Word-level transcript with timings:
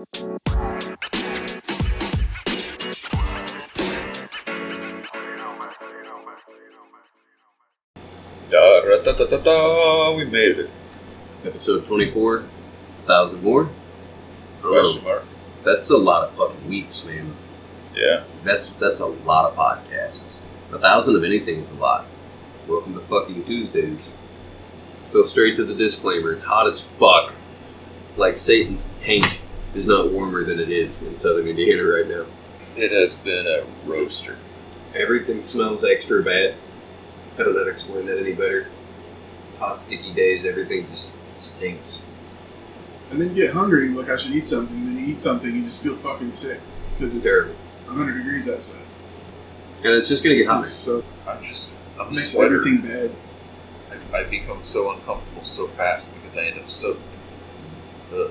Da 0.00 0.06
da 8.48 9.02
da 9.04 9.12
da 9.12 9.26
da 9.26 9.36
da. 9.36 10.16
We 10.16 10.24
made 10.24 10.58
it. 10.58 10.70
Episode 11.44 11.86
24, 11.86 12.38
1,000 12.38 13.42
more? 13.42 13.64
I 13.64 14.62
don't 14.62 14.72
know. 14.72 14.80
Question 14.80 15.02
oh, 15.04 15.08
mark. 15.08 15.24
That's 15.64 15.90
a 15.90 15.98
lot 15.98 16.26
of 16.26 16.34
fucking 16.34 16.66
weeks, 16.66 17.04
man. 17.04 17.36
Yeah. 17.94 18.24
That's 18.42 18.72
that's 18.72 19.00
a 19.00 19.06
lot 19.06 19.50
of 19.50 19.56
podcasts. 19.56 20.36
A 20.72 20.78
thousand 20.78 21.16
of 21.16 21.24
anything 21.24 21.58
is 21.58 21.72
a 21.72 21.76
lot. 21.76 22.06
Welcome 22.66 22.94
to 22.94 23.00
fucking 23.00 23.44
Tuesdays. 23.44 24.14
So 25.02 25.24
straight 25.24 25.56
to 25.56 25.64
the 25.66 25.74
disclaimer, 25.74 26.32
it's 26.32 26.44
hot 26.44 26.66
as 26.66 26.80
fuck. 26.80 27.34
Like 28.16 28.38
Satan's 28.38 28.88
tank 29.00 29.39
is 29.74 29.86
not 29.86 30.10
warmer 30.10 30.44
than 30.44 30.58
it 30.58 30.70
is 30.70 31.02
in 31.02 31.16
southern 31.16 31.46
Indiana 31.46 31.82
right 31.84 32.06
now. 32.08 32.24
It 32.76 32.92
has 32.92 33.14
been 33.14 33.46
a 33.46 33.64
roaster. 33.88 34.36
Everything 34.94 35.40
smells 35.40 35.84
extra 35.84 36.22
bad. 36.22 36.54
I 37.34 37.42
don't 37.42 37.52
know 37.52 37.60
how 37.60 37.64
to 37.64 37.70
explain 37.70 38.06
that 38.06 38.18
any 38.18 38.32
better. 38.32 38.68
Hot, 39.58 39.80
sticky 39.80 40.12
days, 40.14 40.44
everything 40.44 40.86
just 40.86 41.18
stinks. 41.34 42.04
And 43.10 43.20
then 43.20 43.34
you 43.34 43.46
get 43.46 43.54
hungry 43.54 43.86
and 43.86 43.94
you're 43.94 44.02
like, 44.04 44.12
I 44.12 44.16
should 44.16 44.32
eat 44.32 44.46
something. 44.46 44.84
Then 44.86 44.98
you 45.04 45.12
eat 45.12 45.20
something, 45.20 45.54
you 45.54 45.64
just 45.64 45.82
feel 45.82 45.96
fucking 45.96 46.32
sick 46.32 46.60
because 46.94 47.16
It's 47.16 47.24
it's, 47.24 47.34
terrible. 47.34 47.54
100 47.86 48.18
degrees 48.18 48.48
outside. 48.48 48.82
And 49.84 49.94
it's 49.94 50.08
just 50.08 50.22
gonna 50.22 50.36
get 50.36 50.46
hotter. 50.46 50.66
So 50.66 51.02
I'm 51.26 51.42
just. 51.42 51.76
I'm 51.94 52.00
a 52.00 52.04
it 52.04 52.08
makes 52.10 52.32
sweater. 52.32 52.56
everything 52.56 52.80
bad. 52.82 53.10
I, 54.12 54.18
I 54.18 54.24
become 54.24 54.62
so 54.62 54.92
uncomfortable 54.92 55.42
so 55.42 55.66
fast 55.68 56.12
because 56.14 56.36
I 56.36 56.44
end 56.46 56.60
up 56.60 56.68
soaked. 56.70 57.00
Ugh. 58.14 58.30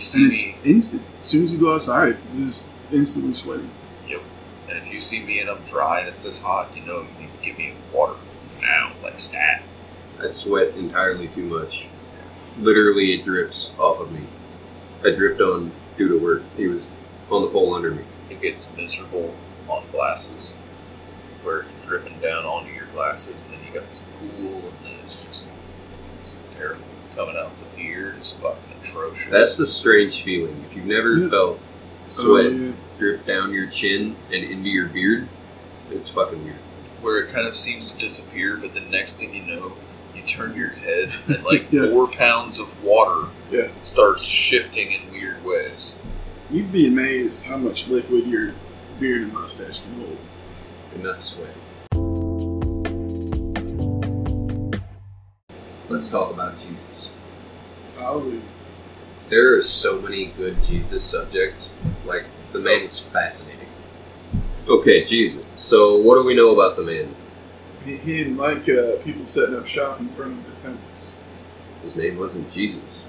If 0.00 0.04
you 0.04 0.08
see 0.08 0.22
And 0.22 0.32
it's 0.32 0.64
me, 0.64 0.70
instant. 0.76 1.02
As 1.20 1.26
soon 1.26 1.44
as 1.44 1.52
you 1.52 1.58
go 1.58 1.74
outside, 1.74 2.16
you're 2.34 2.46
just 2.46 2.70
instantly 2.90 3.34
sweating. 3.34 3.70
Yep. 4.08 4.22
And 4.70 4.78
if 4.78 4.90
you 4.90 4.98
see 4.98 5.22
me 5.22 5.40
and 5.40 5.50
I'm 5.50 5.62
dry 5.64 6.00
and 6.00 6.08
it's 6.08 6.24
this 6.24 6.40
hot, 6.40 6.74
you 6.74 6.82
know 6.86 7.02
you 7.02 7.26
need 7.26 7.30
to 7.38 7.44
give 7.44 7.58
me 7.58 7.74
water 7.92 8.14
now, 8.62 8.92
like 9.02 9.20
stat. 9.20 9.62
I 10.18 10.28
sweat 10.28 10.74
entirely 10.74 11.28
too 11.28 11.44
much. 11.44 11.86
Literally, 12.58 13.12
it 13.12 13.26
drips 13.26 13.74
off 13.78 14.00
of 14.00 14.10
me. 14.10 14.22
I 15.04 15.10
dripped 15.10 15.42
on 15.42 15.70
due 15.98 16.08
to 16.08 16.18
work. 16.18 16.44
He 16.56 16.66
was 16.66 16.90
on 17.30 17.42
the 17.42 17.48
pole 17.48 17.74
under 17.74 17.90
me. 17.90 18.04
It 18.30 18.40
gets 18.40 18.74
miserable 18.74 19.34
on 19.68 19.84
glasses, 19.92 20.54
where 21.42 21.60
it's 21.60 21.72
dripping 21.86 22.20
down 22.20 22.46
onto 22.46 22.72
your 22.72 22.86
glasses, 22.94 23.42
and 23.42 23.52
then 23.52 23.60
you 23.66 23.78
got 23.78 23.86
this 23.86 24.02
pool, 24.18 24.68
and 24.68 24.74
then 24.82 24.94
it's 25.04 25.26
just 25.26 25.48
it's 26.22 26.36
terrible. 26.52 26.84
Coming 27.14 27.36
out 27.36 27.50
the 27.58 27.66
beard 27.80 28.18
is 28.20 28.32
fucking 28.32 28.74
atrocious. 28.82 29.30
That's 29.30 29.58
a 29.60 29.66
strange 29.66 30.22
feeling. 30.22 30.62
If 30.68 30.76
you've 30.76 30.84
never 30.86 31.16
Yeah. 31.16 31.28
felt 31.30 31.58
oh, 31.60 32.06
sweat 32.06 32.46
Oh, 32.46 32.48
yeah. 32.50 32.72
drip 32.98 33.26
down 33.26 33.52
your 33.54 33.66
chin 33.68 34.16
and 34.32 34.44
into 34.44 34.68
your 34.68 34.86
beard, 34.86 35.28
it's 35.90 36.08
fucking 36.08 36.44
weird. 36.44 36.56
where 37.00 37.16
it 37.16 37.32
kind 37.32 37.46
of 37.46 37.56
seems 37.56 37.90
to 37.92 37.98
disappear, 37.98 38.58
but 38.58 38.74
the 38.74 38.80
next 38.80 39.16
thing 39.16 39.34
you 39.34 39.40
know, 39.56 39.72
you 40.14 40.20
turn 40.22 40.54
your 40.54 40.68
head 40.68 41.10
and 41.28 41.42
like 41.50 41.72
Yeah. 41.72 41.88
four 41.88 42.08
pounds 42.08 42.58
of 42.58 42.84
water 42.84 43.28
Yeah. 43.50 43.68
starts 43.80 44.22
shifting 44.22 44.92
in 44.92 45.10
weird 45.10 45.42
ways. 45.42 45.96
You'd 46.50 46.70
be 46.70 46.86
amazed 46.86 47.44
how 47.46 47.56
much 47.56 47.88
liquid 47.88 48.26
your 48.26 48.52
beard 48.98 49.22
and 49.22 49.32
mustache 49.32 49.80
can 49.80 49.94
hold. 49.98 50.18
Enough 50.96 51.22
sweat. 51.22 51.54
Let's 55.88 56.08
talk 56.10 56.30
about 56.34 56.58
Jesus. 56.60 56.99
Probably. 58.00 58.40
There 59.28 59.54
are 59.54 59.60
so 59.60 60.00
many 60.00 60.26
good 60.38 60.58
Jesus 60.62 61.04
subjects. 61.04 61.68
Like, 62.06 62.24
the 62.52 62.58
man 62.58 62.80
is 62.80 62.98
fascinating. 62.98 63.68
Okay, 64.66 65.04
Jesus. 65.04 65.44
So, 65.54 65.98
what 65.98 66.14
do 66.14 66.24
we 66.24 66.34
know 66.34 66.54
about 66.54 66.76
the 66.76 66.82
man? 66.82 67.14
He, 67.84 67.96
he 67.96 68.16
didn't 68.16 68.38
like 68.38 68.66
uh, 68.70 68.96
people 69.04 69.26
setting 69.26 69.54
up 69.54 69.66
shop 69.66 70.00
in 70.00 70.08
front 70.08 70.32
of 70.32 70.46
the 70.46 70.68
temples. 70.68 71.14
His 71.82 71.94
name 71.94 72.18
wasn't 72.18 72.50
Jesus. 72.50 73.02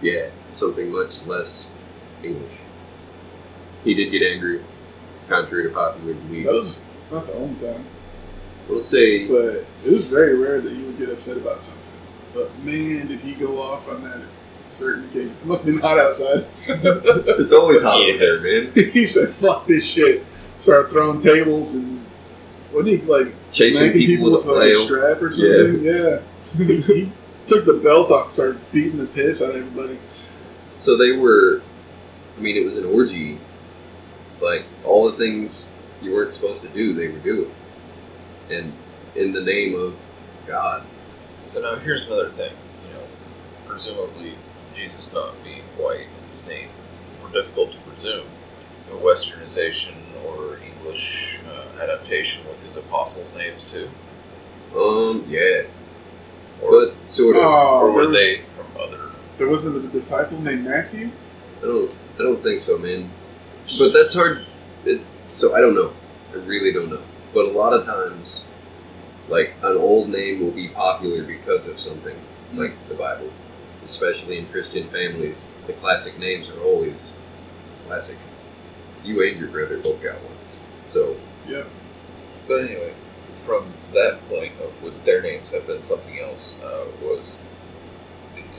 Yeah, 0.00 0.30
something 0.52 0.90
much 0.90 1.24
less 1.26 1.68
English. 2.24 2.52
He 3.84 3.94
did 3.94 4.10
get 4.10 4.22
angry, 4.24 4.64
contrary 5.28 5.68
to 5.68 5.70
popular 5.70 6.14
belief. 6.14 6.46
That 6.46 6.54
was 6.54 6.82
not 7.12 7.26
the 7.28 7.34
only 7.34 7.54
time, 7.64 7.86
We'll 8.68 8.80
say 8.80 9.26
but 9.28 9.64
it 9.84 9.90
was 9.92 10.08
very 10.08 10.36
rare 10.36 10.60
that 10.60 10.72
he 10.72 10.82
would 10.82 10.98
get 10.98 11.08
upset 11.08 11.36
about 11.36 11.62
something. 11.62 11.81
But 12.34 12.56
man, 12.60 13.08
did 13.08 13.20
he 13.20 13.34
go 13.34 13.60
off 13.60 13.88
on 13.88 14.02
that 14.04 14.20
certain 14.68 15.04
occasion. 15.04 15.30
It 15.42 15.46
must 15.46 15.64
have 15.64 15.74
been 15.74 15.82
hot 15.82 15.98
outside. 15.98 16.46
it's 16.66 17.52
always 17.52 17.82
hot 17.82 18.00
over 18.00 18.10
Yes. 18.10 18.42
there, 18.42 18.64
man. 18.64 18.90
he 18.92 19.04
said, 19.04 19.28
"Fuck 19.28 19.66
this 19.66 19.84
shit." 19.84 20.24
Started 20.58 20.90
throwing 20.90 21.20
tables 21.20 21.74
and 21.74 22.00
what 22.70 22.84
did 22.84 23.00
he 23.00 23.06
like 23.06 23.34
Chasing 23.50 23.86
smacking 23.88 24.06
people 24.06 24.30
with 24.30 24.46
a 24.46 24.50
a 24.50 24.54
flail. 24.54 24.80
strap 24.82 25.20
or 25.20 25.30
something? 25.32 25.82
Yeah. 25.84 26.20
he, 26.56 26.80
he 26.82 27.12
took 27.46 27.64
the 27.66 27.74
belt 27.74 28.10
off 28.10 28.26
and 28.26 28.32
started 28.34 28.72
beating 28.72 28.98
the 28.98 29.06
piss 29.06 29.42
out 29.42 29.50
of 29.50 29.56
everybody. 29.56 29.98
So 30.68 30.96
they 30.96 31.12
were. 31.12 31.62
I 32.38 32.40
mean, 32.40 32.56
it 32.56 32.64
was 32.64 32.76
an 32.78 32.86
orgy. 32.86 33.38
Like 34.40 34.64
all 34.84 35.10
the 35.10 35.16
things 35.18 35.72
you 36.00 36.12
weren't 36.14 36.32
supposed 36.32 36.62
to 36.62 36.68
do, 36.68 36.94
they 36.94 37.08
were 37.08 37.18
doing, 37.18 37.52
and 38.50 38.72
in 39.14 39.32
the 39.32 39.40
name 39.42 39.78
of 39.78 39.94
God. 40.46 40.84
So 41.52 41.60
now 41.60 41.76
here's 41.76 42.06
another 42.06 42.30
thing. 42.30 42.50
You 42.88 42.94
know, 42.94 43.04
presumably 43.66 44.32
Jesus 44.74 45.12
not 45.12 45.34
being 45.44 45.60
white, 45.76 46.06
his 46.30 46.46
name 46.46 46.70
more 47.20 47.28
difficult 47.30 47.72
to 47.72 47.78
presume. 47.80 48.24
The 48.86 48.94
westernization 48.94 49.92
or 50.24 50.58
English 50.66 51.40
uh, 51.54 51.82
adaptation 51.82 52.48
with 52.48 52.62
his 52.64 52.78
apostles' 52.78 53.34
names 53.36 53.70
too, 53.70 53.90
Um, 54.74 55.26
yeah, 55.28 55.64
or, 56.62 56.86
but 56.86 57.04
sort 57.04 57.36
of. 57.36 57.42
Oh, 57.44 57.80
or 57.80 57.92
were 57.92 58.00
there 58.06 58.08
was- 58.12 58.16
they 58.18 58.36
from 58.44 58.66
other? 58.80 59.10
There 59.36 59.48
wasn't 59.48 59.84
a 59.84 59.88
disciple 59.88 60.40
named 60.40 60.64
Matthew. 60.64 61.10
I 61.58 61.66
don't. 61.66 61.94
I 62.18 62.22
don't 62.22 62.42
think 62.42 62.60
so, 62.60 62.78
man. 62.78 63.10
But 63.78 63.92
that's 63.92 64.14
hard. 64.14 64.46
It, 64.86 65.02
so 65.28 65.54
I 65.54 65.60
don't 65.60 65.74
know. 65.74 65.92
I 66.32 66.36
really 66.36 66.72
don't 66.72 66.88
know. 66.88 67.02
But 67.34 67.44
a 67.44 67.50
lot 67.50 67.74
of 67.74 67.84
times, 67.84 68.44
like 69.28 69.54
an 69.62 69.76
old 69.76 70.08
name 70.08 70.40
will 70.40 70.50
be 70.50 70.68
popular 70.68 71.22
because 71.22 71.66
of 71.66 71.78
something, 71.78 72.16
like 72.54 72.74
the 72.88 72.94
Bible. 72.94 73.30
Especially 73.84 74.38
in 74.38 74.46
Christian 74.48 74.88
families, 74.88 75.46
the 75.66 75.72
classic 75.72 76.18
names 76.18 76.48
are 76.48 76.60
always 76.60 77.12
classic. 77.86 78.16
You 79.04 79.26
and 79.26 79.38
your 79.38 79.48
brother 79.48 79.78
both 79.78 80.02
got 80.02 80.14
one. 80.14 80.36
So 80.82 81.16
Yeah. 81.48 81.64
But 82.46 82.64
anyway, 82.64 82.92
from 83.34 83.72
that 83.92 84.20
point 84.28 84.52
of 84.60 84.82
would 84.82 85.04
their 85.04 85.22
names 85.22 85.50
have 85.50 85.66
been 85.66 85.82
something 85.82 86.18
else 86.20 86.60
uh, 86.62 86.86
was 87.02 87.44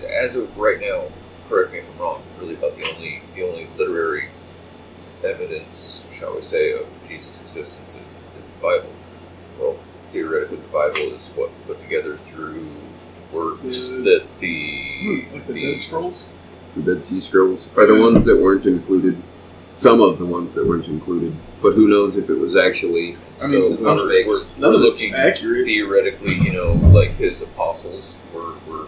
as 0.10 0.36
of 0.36 0.58
right 0.58 0.80
now. 0.80 1.06
Correct 1.48 1.72
me 1.72 1.80
if 1.80 1.90
I'm 1.92 1.98
wrong. 2.00 2.24
Really, 2.40 2.56
about 2.56 2.76
the 2.76 2.84
only 2.94 3.22
the 3.36 3.44
only 3.44 3.68
literary 3.78 4.30
evidence, 5.24 6.08
shall 6.12 6.36
we 6.36 6.42
say, 6.42 6.74
of 6.74 6.88
Jesus' 7.08 7.42
existence 7.42 7.96
is, 7.96 8.22
is 8.40 8.48
the 8.48 8.58
Bible. 8.62 8.90
Well, 10.14 10.22
theoretically, 10.30 10.58
the 10.58 10.68
Bible 10.68 11.16
is 11.16 11.30
what 11.36 11.50
put 11.66 11.80
together 11.82 12.16
through 12.16 12.68
works 13.32 13.92
The- 13.92 14.02
that 14.04 14.24
the 14.40 14.90
Hmm, 15.02 15.34
like 15.34 15.48
the 15.48 15.54
Dead 15.72 15.80
Scrolls. 15.82 16.30
the 16.76 16.82
Dead 16.94 17.04
Sea 17.04 17.20
Scrolls 17.20 17.70
are 17.76 17.86
the 17.88 18.00
ones 18.00 18.26
that 18.26 18.38
weren't 18.38 18.66
included. 18.66 19.18
Some 19.74 20.02
of 20.02 20.20
the 20.20 20.26
ones 20.26 20.54
that 20.54 20.68
weren't 20.68 20.86
included, 20.86 21.36
but 21.64 21.74
who 21.74 21.88
knows 21.88 22.16
if 22.16 22.30
it 22.30 22.38
was 22.38 22.56
actually 22.56 23.18
I 23.42 23.48
mean, 23.48 23.52
so 23.62 23.72
it's 23.72 23.82
not 23.82 23.98
we're, 23.98 24.08
fake. 24.08 24.28
we're, 24.28 24.40
None 24.60 24.72
we're 24.74 24.78
of 24.78 24.84
it's 24.84 25.02
looking 25.02 25.16
accurate. 25.16 25.66
theoretically, 25.66 26.36
you 26.36 26.54
know, 26.54 26.74
like 26.94 27.16
his 27.16 27.42
apostles 27.42 28.20
were, 28.36 28.54
were 28.68 28.86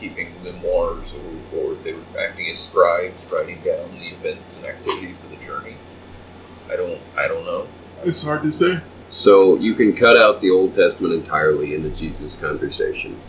keeping 0.00 0.32
memoirs 0.42 1.14
or, 1.14 1.56
or 1.60 1.74
they 1.84 1.92
were 1.92 2.02
acting 2.18 2.48
as 2.50 2.58
scribes, 2.58 3.32
writing 3.32 3.60
down 3.64 3.92
the 4.00 4.06
events 4.06 4.56
and 4.58 4.66
activities 4.66 5.22
of 5.22 5.30
the 5.30 5.36
journey. 5.36 5.76
I 6.68 6.74
don't 6.74 7.00
I 7.16 7.28
don't 7.28 7.44
know. 7.46 7.68
It's 8.02 8.24
hard 8.24 8.42
to 8.42 8.50
say. 8.50 8.80
So 9.14 9.54
you 9.58 9.74
can 9.74 9.92
cut 9.92 10.16
out 10.16 10.40
the 10.40 10.50
Old 10.50 10.74
Testament 10.74 11.14
entirely 11.14 11.72
in 11.72 11.84
the 11.84 11.88
Jesus 11.88 12.34
conversation. 12.34 13.20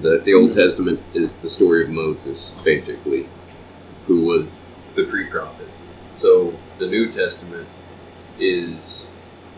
The, 0.00 0.18
the 0.18 0.34
Old 0.34 0.50
mm-hmm. 0.50 0.60
Testament 0.60 1.00
is 1.14 1.34
the 1.34 1.50
story 1.50 1.82
of 1.82 1.90
Moses, 1.90 2.52
basically, 2.62 3.28
who 4.06 4.24
was 4.24 4.60
the 4.94 5.04
pre-prophet. 5.04 5.66
So 6.14 6.56
the 6.78 6.86
New 6.86 7.10
Testament 7.10 7.66
is, 8.38 9.08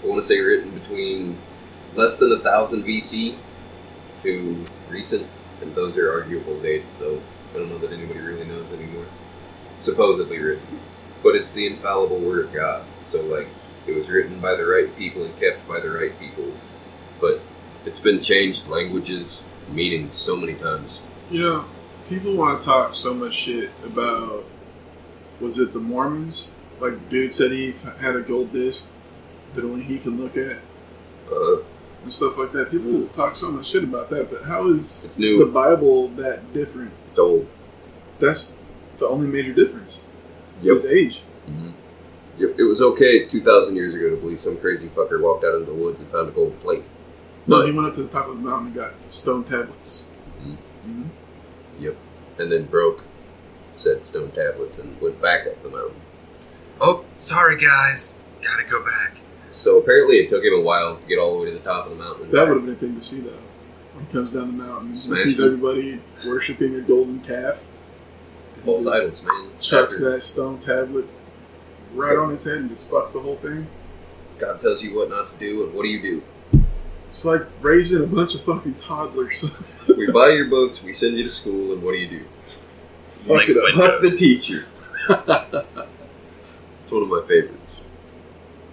I 0.03 0.07
want 0.07 0.23
to 0.23 0.27
say, 0.27 0.41
written 0.41 0.71
between 0.71 1.37
less 1.95 2.17
than 2.17 2.33
a 2.33 2.39
thousand 2.39 2.85
BC 2.85 3.37
to 4.23 4.65
recent, 4.89 5.27
and 5.61 5.75
those 5.75 5.99
are 5.99 6.11
arguable 6.11 6.59
dates, 6.63 6.97
though 6.97 7.21
I 7.51 7.59
don't 7.59 7.69
know 7.69 7.77
that 7.77 7.93
anybody 7.93 8.21
really 8.21 8.47
knows 8.47 8.73
anymore. 8.73 9.05
Supposedly 9.81 10.39
written, 10.39 10.81
but 11.23 11.37
it's 11.37 11.53
the 11.53 11.67
infallible 11.67 12.21
Word 12.21 12.47
of 12.47 12.55
God. 12.55 12.87
So 13.03 13.23
like 13.27 13.49
it 13.89 13.95
was 13.95 14.09
written 14.09 14.41
by 14.41 14.55
the 14.55 14.67
right 14.67 14.95
people 14.97 15.25
and 15.25 15.39
kept 15.41 15.67
by 15.67 15.81
the 15.81 15.91
right 15.91 16.19
people, 16.21 16.53
but 17.21 17.41
it's 17.87 18.01
been 18.01 18.21
changed 18.21 18.69
languages, 18.69 19.43
meanings 19.71 20.15
so 20.15 20.37
many 20.37 20.55
times. 20.55 21.01
You 21.31 21.41
know, 21.43 21.65
people 22.09 22.35
want 22.35 22.61
to 22.61 22.65
talk 22.65 22.95
so 22.95 23.15
much 23.15 23.35
shit 23.35 23.71
about 23.85 24.45
was 25.41 25.59
it 25.59 25.73
the 25.73 25.79
Mormons? 25.79 26.55
Like, 26.81 27.09
dude 27.09 27.33
said 27.35 27.51
he 27.53 27.75
had 28.01 28.17
a 28.17 28.21
gold 28.21 28.53
disc 28.53 28.89
that 29.55 29.65
only 29.65 29.83
he 29.85 29.99
can 29.99 30.21
look 30.21 30.37
at 30.37 30.59
Uh, 31.31 31.59
and 32.03 32.13
stuff 32.13 32.39
like 32.39 32.53
that. 32.53 32.71
People 32.71 33.07
talk 33.09 33.37
so 33.37 33.51
much 33.51 33.67
shit 33.67 33.85
about 33.85 34.09
that, 34.11 34.31
but 34.31 34.45
how 34.45 34.71
is 34.71 35.17
the 35.17 35.45
Bible 35.45 36.09
that 36.11 36.53
different? 36.53 36.93
it's 37.09 37.19
old. 37.19 37.47
That's 38.19 38.57
the 38.99 39.07
only 39.07 39.27
major 39.27 39.53
difference. 39.53 40.11
Yep. 40.63 40.75
Is 40.75 40.87
age. 40.87 41.23
Mhm. 41.49 41.73
Yep. 42.39 42.55
It 42.59 42.65
was 42.65 42.81
okay 42.81 43.25
2,000 43.25 43.75
years 43.77 43.95
ago 43.95 44.11
to 44.11 44.17
believe 44.17 44.39
some 44.41 44.57
crazy 44.59 44.89
fucker 44.89 45.21
walked 45.21 45.45
out 45.45 45.55
into 45.55 45.67
the 45.67 45.75
woods 45.75 46.01
and 46.01 46.09
found 46.09 46.29
a 46.29 46.33
gold 46.33 46.59
plate. 46.61 46.85
No, 47.47 47.65
he 47.65 47.73
went 47.73 47.89
up 47.89 47.95
to 47.95 48.03
the 48.03 48.09
top 48.09 48.29
of 48.29 48.37
the 48.37 48.43
mountain 48.43 48.67
and 48.69 48.77
got 48.77 48.93
stone 49.09 49.45
tablets. 49.45 50.05
Mhm. 50.45 50.57
Mhm. 50.87 51.09
and 52.41 52.53
then 52.53 52.67
broke 52.67 53.03
said 53.73 54.07
stone 54.07 54.31
tablets 54.31 54.79
and 54.79 55.01
went 55.01 55.21
back 55.21 55.47
up 55.47 55.61
the 55.63 55.69
mountain. 55.69 56.01
Oh, 56.81 57.05
sorry 57.17 57.57
guys. 57.57 58.21
Gotta 58.43 58.63
go 58.65 58.85
back. 58.85 59.17
So 59.51 59.79
apparently 59.79 60.19
it 60.19 60.29
took 60.29 60.45
him 60.45 60.55
a 60.55 60.61
while 60.61 60.97
to 60.97 61.07
get 61.09 61.19
all 61.19 61.37
the 61.37 61.45
way 61.45 61.51
to 61.51 61.59
the 61.59 61.65
top 61.65 61.87
of 61.87 61.91
the 61.91 62.03
mountain. 62.03 62.31
That 62.31 62.47
would 62.49 62.59
have 62.59 62.65
been 62.65 62.75
a 62.75 62.79
thing 62.79 62.97
to 62.99 63.05
see, 63.05 63.21
though. 63.21 63.31
When 63.95 64.07
he 64.07 64.13
comes 64.13 64.35
down 64.35 64.57
the 64.57 64.65
mountain, 64.65 64.89
he 64.89 64.95
sees 64.95 65.41
it. 65.41 65.45
everybody 65.47 66.01
worshiping 66.27 66.77
a 66.77 66.81
golden 66.81 67.21
calf. 67.21 67.65
and 68.55 68.65
he 68.65 68.71
False 68.71 68.87
idols, 68.87 69.23
man. 69.23 69.51
Chucks 69.61 69.95
After 69.95 70.11
that 70.11 70.23
stone 70.23 70.59
tablets 70.59 71.25
right 71.95 72.17
on 72.17 72.31
his 72.31 72.45
head 72.45 72.59
and 72.59 72.71
just 72.71 72.91
fucks 72.91 73.13
the 73.13 73.21
whole 73.21 73.37
thing. 73.37 73.67
God 74.39 74.61
tells 74.61 74.83
you 74.83 74.95
what 74.97 75.11
not 75.11 75.29
to 75.33 75.37
do, 75.39 75.65
and 75.65 75.75
what 75.75 75.83
do 75.83 75.89
you 75.89 76.01
do? 76.03 76.23
It's 77.09 77.25
like 77.25 77.43
raising 77.61 78.05
a 78.05 78.07
bunch 78.07 78.35
of 78.35 78.43
fucking 78.43 78.75
toddlers. 78.75 79.53
We 79.89 80.07
buy 80.13 80.29
your 80.29 80.45
books, 80.45 80.83
we 80.83 80.93
send 80.93 81.17
you 81.17 81.25
to 81.25 81.29
school, 81.31 81.73
and 81.73 81.83
what 81.83 81.93
do 81.93 81.99
you 81.99 82.09
do? 82.09 82.25
Fuck 83.07 83.29
Like 83.39 83.49
it. 83.49 83.75
Fuck 83.75 84.01
the 84.03 84.11
teacher. 84.11 84.67
It's 86.81 86.93
one 86.93 87.03
of 87.03 87.09
my 87.09 87.21
favorites. 87.27 87.83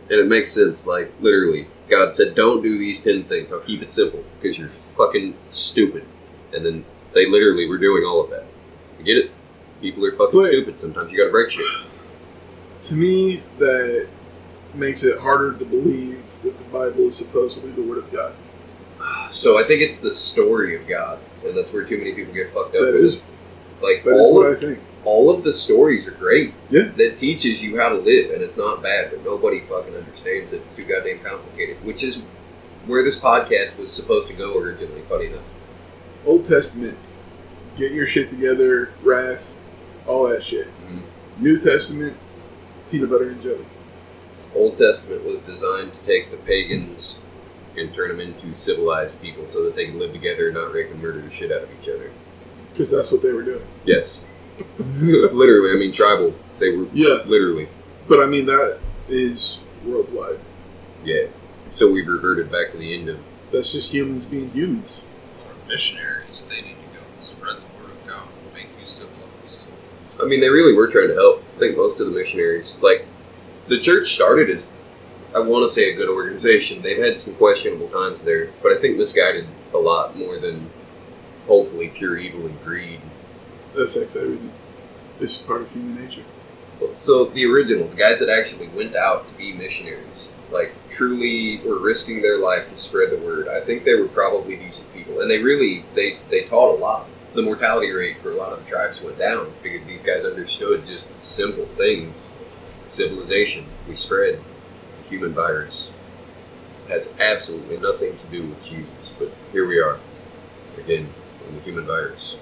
And 0.09 0.19
it 0.19 0.27
makes 0.27 0.51
sense. 0.51 0.85
Like, 0.87 1.11
literally, 1.19 1.67
God 1.89 2.13
said, 2.15 2.35
don't 2.35 2.61
do 2.61 2.77
these 2.77 3.03
10 3.03 3.25
things. 3.25 3.51
I'll 3.51 3.59
keep 3.59 3.81
it 3.81 3.91
simple 3.91 4.23
because 4.39 4.57
you're 4.57 4.69
fucking 4.69 5.35
stupid. 5.49 6.05
And 6.53 6.65
then 6.65 6.85
they 7.13 7.29
literally 7.29 7.67
were 7.67 7.77
doing 7.77 8.03
all 8.05 8.23
of 8.23 8.29
that. 8.29 8.45
You 8.99 9.03
get 9.05 9.17
it? 9.17 9.31
People 9.81 10.05
are 10.05 10.11
fucking 10.11 10.39
But- 10.39 10.45
stupid. 10.47 10.79
Sometimes 10.79 11.11
you 11.11 11.17
gotta 11.17 11.31
break 11.31 11.49
shit. 11.49 11.65
To 12.87 12.95
me, 12.95 13.43
that 13.57 14.07
makes 14.73 15.03
it 15.03 15.19
harder 15.19 15.53
to 15.53 15.65
believe 15.65 16.21
that 16.43 16.57
the 16.57 16.63
Bible 16.65 17.07
is 17.07 17.15
supposedly 17.17 17.71
the 17.71 17.81
Word 17.83 17.97
of 17.99 18.11
God. 18.11 18.33
So 19.29 19.59
I 19.59 19.63
think 19.63 19.81
it's 19.81 19.99
the 19.99 20.11
story 20.11 20.75
of 20.75 20.87
God. 20.87 21.19
And 21.45 21.55
that's 21.55 21.71
where 21.71 21.83
too 21.83 21.97
many 21.97 22.13
people 22.13 22.33
get 22.33 22.51
fucked 22.53 22.75
up. 22.75 22.81
That 22.81 22.93
with 22.93 23.03
is. 23.03 23.15
Like, 23.81 24.03
that 24.03 24.11
is 24.15 24.19
all 24.19 24.33
what 24.35 24.45
of 24.47 24.57
I 24.57 24.59
think. 24.59 24.79
all 25.03 25.29
of 25.29 25.43
the 25.43 25.53
stories 25.53 26.07
are 26.07 26.11
great. 26.11 26.53
Yeah. 26.69 26.89
That 26.97 27.17
teaches 27.17 27.63
you 27.63 27.79
how 27.79 27.89
to 27.89 27.95
live, 27.95 28.31
and 28.31 28.41
it's 28.41 28.57
not 28.57 28.81
bad, 28.81 29.11
but 29.11 29.23
nobody 29.23 29.61
fucking 29.61 29.95
understands 29.95 30.53
it. 30.53 30.61
It's 30.65 30.75
too 30.75 30.83
goddamn 30.83 31.19
complicated, 31.19 31.83
which 31.83 32.03
is 32.03 32.23
where 32.85 33.03
this 33.03 33.19
podcast 33.19 33.77
was 33.77 33.91
supposed 33.91 34.27
to 34.27 34.33
go 34.33 34.57
originally, 34.57 35.01
funny 35.09 35.27
enough. 35.27 35.43
Old 36.25 36.45
Testament, 36.45 36.97
get 37.75 37.91
your 37.91 38.07
shit 38.07 38.29
together, 38.29 38.89
wrath, 39.03 39.55
all 40.07 40.27
that 40.29 40.43
shit. 40.43 40.67
Mhm. 40.89 41.01
New 41.39 41.59
Testament, 41.59 42.15
peanut 42.91 43.09
butter 43.09 43.29
and 43.29 43.41
jelly. 43.41 43.65
Old 44.55 44.77
Testament 44.77 45.23
was 45.25 45.39
designed 45.41 45.93
to 45.93 45.99
take 45.99 46.31
the 46.31 46.37
pagans 46.37 47.19
and 47.77 47.93
turn 47.93 48.09
them 48.09 48.21
into 48.21 48.53
civilized 48.53 49.21
people 49.21 49.45
so 49.45 49.63
that 49.65 49.75
they 49.75 49.85
can 49.85 49.99
live 49.99 50.13
together 50.13 50.45
and 50.47 50.55
not 50.55 50.71
rape 50.73 50.89
and 50.91 51.01
murder 51.01 51.21
the 51.21 51.29
shit 51.29 51.51
out 51.51 51.63
of 51.63 51.69
each 51.79 51.89
other. 51.89 52.11
Because 52.71 52.89
that's 52.89 53.11
what 53.11 53.21
they 53.21 53.33
were 53.33 53.43
doing. 53.43 53.65
Yes. 53.85 54.19
literally, 54.79 55.71
I 55.75 55.79
mean, 55.79 55.91
tribal. 55.91 56.33
They 56.59 56.69
were 56.75 56.87
Yeah, 56.93 57.19
literally, 57.25 57.67
but 58.07 58.21
I 58.21 58.25
mean, 58.25 58.45
that 58.45 58.79
is 59.09 59.59
worldwide. 59.85 60.39
yeah. 61.03 61.25
So 61.69 61.91
we've 61.91 62.07
reverted 62.07 62.49
back 62.51 62.71
to 62.71 62.77
the 62.77 62.93
end 62.97 63.09
of 63.09 63.19
That's 63.51 63.73
just 63.73 63.93
humans 63.93 64.23
being 64.23 64.51
humans. 64.51 64.99
Or 65.45 65.51
missionaries, 65.67 66.45
they 66.45 66.61
need 66.61 66.75
to 66.77 66.97
go 66.99 67.01
spread 67.19 67.57
the 67.57 67.83
word 67.83 67.91
of 67.91 68.07
God, 68.07 68.27
make 68.53 68.67
you 68.79 68.87
civilized. 68.87 69.67
I 70.21 70.25
mean, 70.25 70.39
they 70.39 70.49
really 70.49 70.73
were 70.73 70.87
trying 70.87 71.09
to 71.09 71.13
help. 71.13 71.43
I 71.55 71.59
think 71.59 71.77
most 71.77 71.99
of 71.99 72.07
the 72.07 72.13
missionaries, 72.13 72.77
like, 72.81 73.05
the 73.67 73.79
church 73.79 74.13
started 74.13 74.49
as, 74.49 74.71
I 75.33 75.39
want 75.39 75.63
to 75.63 75.69
say, 75.69 75.91
a 75.91 75.95
good 75.95 76.09
organization. 76.09 76.81
They've 76.81 77.03
had 77.03 77.19
some 77.19 77.35
questionable 77.35 77.89
times 77.89 78.23
there, 78.23 78.49
but 78.61 78.71
I 78.71 78.77
think 78.77 78.97
misguided 78.97 79.47
a 79.73 79.77
lot 79.77 80.17
more 80.17 80.39
than 80.39 80.69
hopefully 81.47 81.89
pure 81.89 82.17
evil 82.17 82.45
and 82.45 82.63
greed. 82.63 83.01
That 83.73 83.83
affects 83.83 84.15
everything. 84.15 84.51
It's 85.19 85.37
part 85.37 85.61
of 85.61 85.71
human 85.71 86.03
nature. 86.03 86.23
So 86.93 87.25
the 87.25 87.45
original, 87.45 87.87
the 87.87 87.95
guys 87.95 88.19
that 88.19 88.29
actually 88.29 88.67
went 88.69 88.95
out 88.95 89.27
to 89.27 89.33
be 89.35 89.53
missionaries, 89.53 90.31
like 90.51 90.73
truly 90.89 91.59
were 91.65 91.79
risking 91.79 92.21
their 92.21 92.37
life 92.37 92.69
to 92.69 92.77
spread 92.77 93.11
the 93.11 93.17
word. 93.17 93.47
I 93.47 93.61
think 93.61 93.83
they 93.83 93.95
were 93.95 94.07
probably 94.07 94.57
decent 94.57 94.93
people, 94.93 95.21
and 95.21 95.31
they 95.31 95.39
really 95.39 95.85
they 95.93 96.17
they 96.29 96.43
taught 96.43 96.77
a 96.77 96.79
lot. 96.79 97.07
The 97.35 97.41
mortality 97.41 97.91
rate 97.91 98.21
for 98.21 98.31
a 98.31 98.35
lot 98.35 98.53
of 98.53 98.63
the 98.63 98.69
tribes 98.69 99.01
went 99.01 99.19
down 99.19 99.51
because 99.61 99.83
these 99.83 100.01
guys 100.01 100.23
understood 100.23 100.85
just 100.85 101.21
simple 101.21 101.65
things. 101.65 102.29
Civilization, 102.87 103.65
we 103.87 103.95
spread. 103.95 104.39
The 105.03 105.09
human 105.09 105.33
virus 105.33 105.91
has 106.87 107.13
absolutely 107.19 107.77
nothing 107.77 108.17
to 108.17 108.25
do 108.31 108.47
with 108.47 108.63
Jesus, 108.63 109.13
but 109.19 109.31
here 109.51 109.67
we 109.67 109.79
are 109.79 109.99
again 110.77 111.09
on 111.47 111.55
the 111.55 111.61
human 111.61 111.85
virus. 111.85 112.31
So 112.31 112.39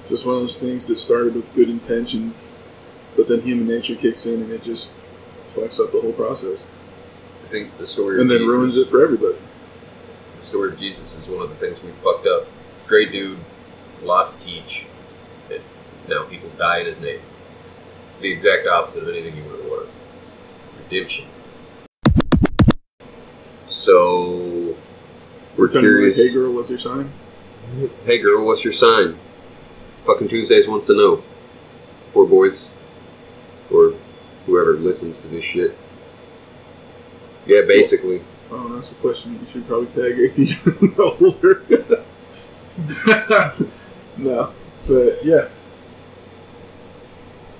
it's 0.00 0.10
just 0.10 0.24
one 0.26 0.36
of 0.36 0.40
those 0.42 0.56
things 0.56 0.86
that 0.86 0.96
started 0.96 1.34
with 1.34 1.52
good 1.52 1.68
intentions, 1.68 2.54
but 3.16 3.28
then 3.28 3.42
human 3.42 3.66
nature 3.68 3.96
kicks 3.96 4.24
in 4.24 4.40
and 4.40 4.50
it 4.52 4.62
just 4.64 4.94
fucks 5.54 5.78
up 5.78 5.92
the 5.92 6.00
whole 6.00 6.12
process. 6.12 6.66
I 7.44 7.48
think 7.48 7.76
the 7.76 7.86
story 7.86 8.20
And 8.20 8.30
then 8.30 8.38
Jesus, 8.38 8.56
ruins 8.56 8.76
it 8.78 8.88
for 8.88 9.02
everybody. 9.04 9.36
the 10.36 10.42
story 10.42 10.70
of 10.70 10.78
Jesus 10.78 11.14
is 11.16 11.28
one 11.28 11.42
of 11.42 11.50
the 11.50 11.56
things 11.56 11.82
we 11.82 11.90
fucked 11.90 12.26
up. 12.26 12.46
Great 12.86 13.10
dude, 13.12 13.38
a 14.02 14.04
lot 14.04 14.38
to 14.38 14.44
teach. 14.44 14.86
And 15.50 15.60
now 16.08 16.24
people 16.24 16.50
die 16.58 16.80
in 16.80 16.86
his 16.86 17.00
name. 17.00 17.20
The 18.20 18.32
exact 18.32 18.66
opposite 18.66 19.02
of 19.02 19.08
anything 19.08 19.36
you 19.36 19.44
would 19.44 19.60
have. 19.60 19.66
Redemption. 20.78 21.26
So 23.66 24.76
we're 25.56 25.66
like, 25.66 25.80
curious. 25.80 26.16
hey 26.16 26.32
girl, 26.32 26.52
what's 26.52 26.70
your 26.70 26.78
sign? 26.78 27.10
Hey 28.04 28.18
girl, 28.18 28.46
what's 28.46 28.62
your 28.62 28.72
sign? 28.72 29.18
Fucking 30.04 30.28
Tuesdays 30.28 30.68
wants 30.68 30.86
to 30.86 30.94
know. 30.94 31.24
Or 32.14 32.26
boys. 32.26 32.70
Or 33.72 33.94
whoever 34.46 34.74
listens 34.74 35.18
to 35.18 35.28
this 35.28 35.44
shit. 35.44 35.76
Yeah, 37.46 37.62
basically. 37.66 38.22
Oh, 38.50 38.74
that's 38.74 38.92
a 38.92 38.94
question 38.96 39.40
you 39.40 39.52
should 39.52 39.66
probably 39.66 39.86
tag 39.86 40.18
18 40.18 40.56
and 40.80 41.00
older. 41.00 41.62
no, 44.16 44.52
but 44.86 45.24
yeah, 45.24 45.48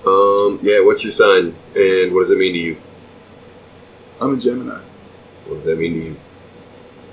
Um, 0.06 0.60
yeah, 0.62 0.80
what's 0.80 1.02
your 1.02 1.10
sign? 1.10 1.54
And 1.74 2.12
what 2.14 2.20
does 2.20 2.30
it 2.30 2.38
mean 2.38 2.52
to 2.52 2.58
you? 2.58 2.76
I'm 4.20 4.34
a 4.34 4.36
Gemini. 4.38 4.80
What 5.46 5.54
does 5.56 5.64
that 5.64 5.78
mean 5.78 5.94
to 5.94 5.98
you? 6.10 6.16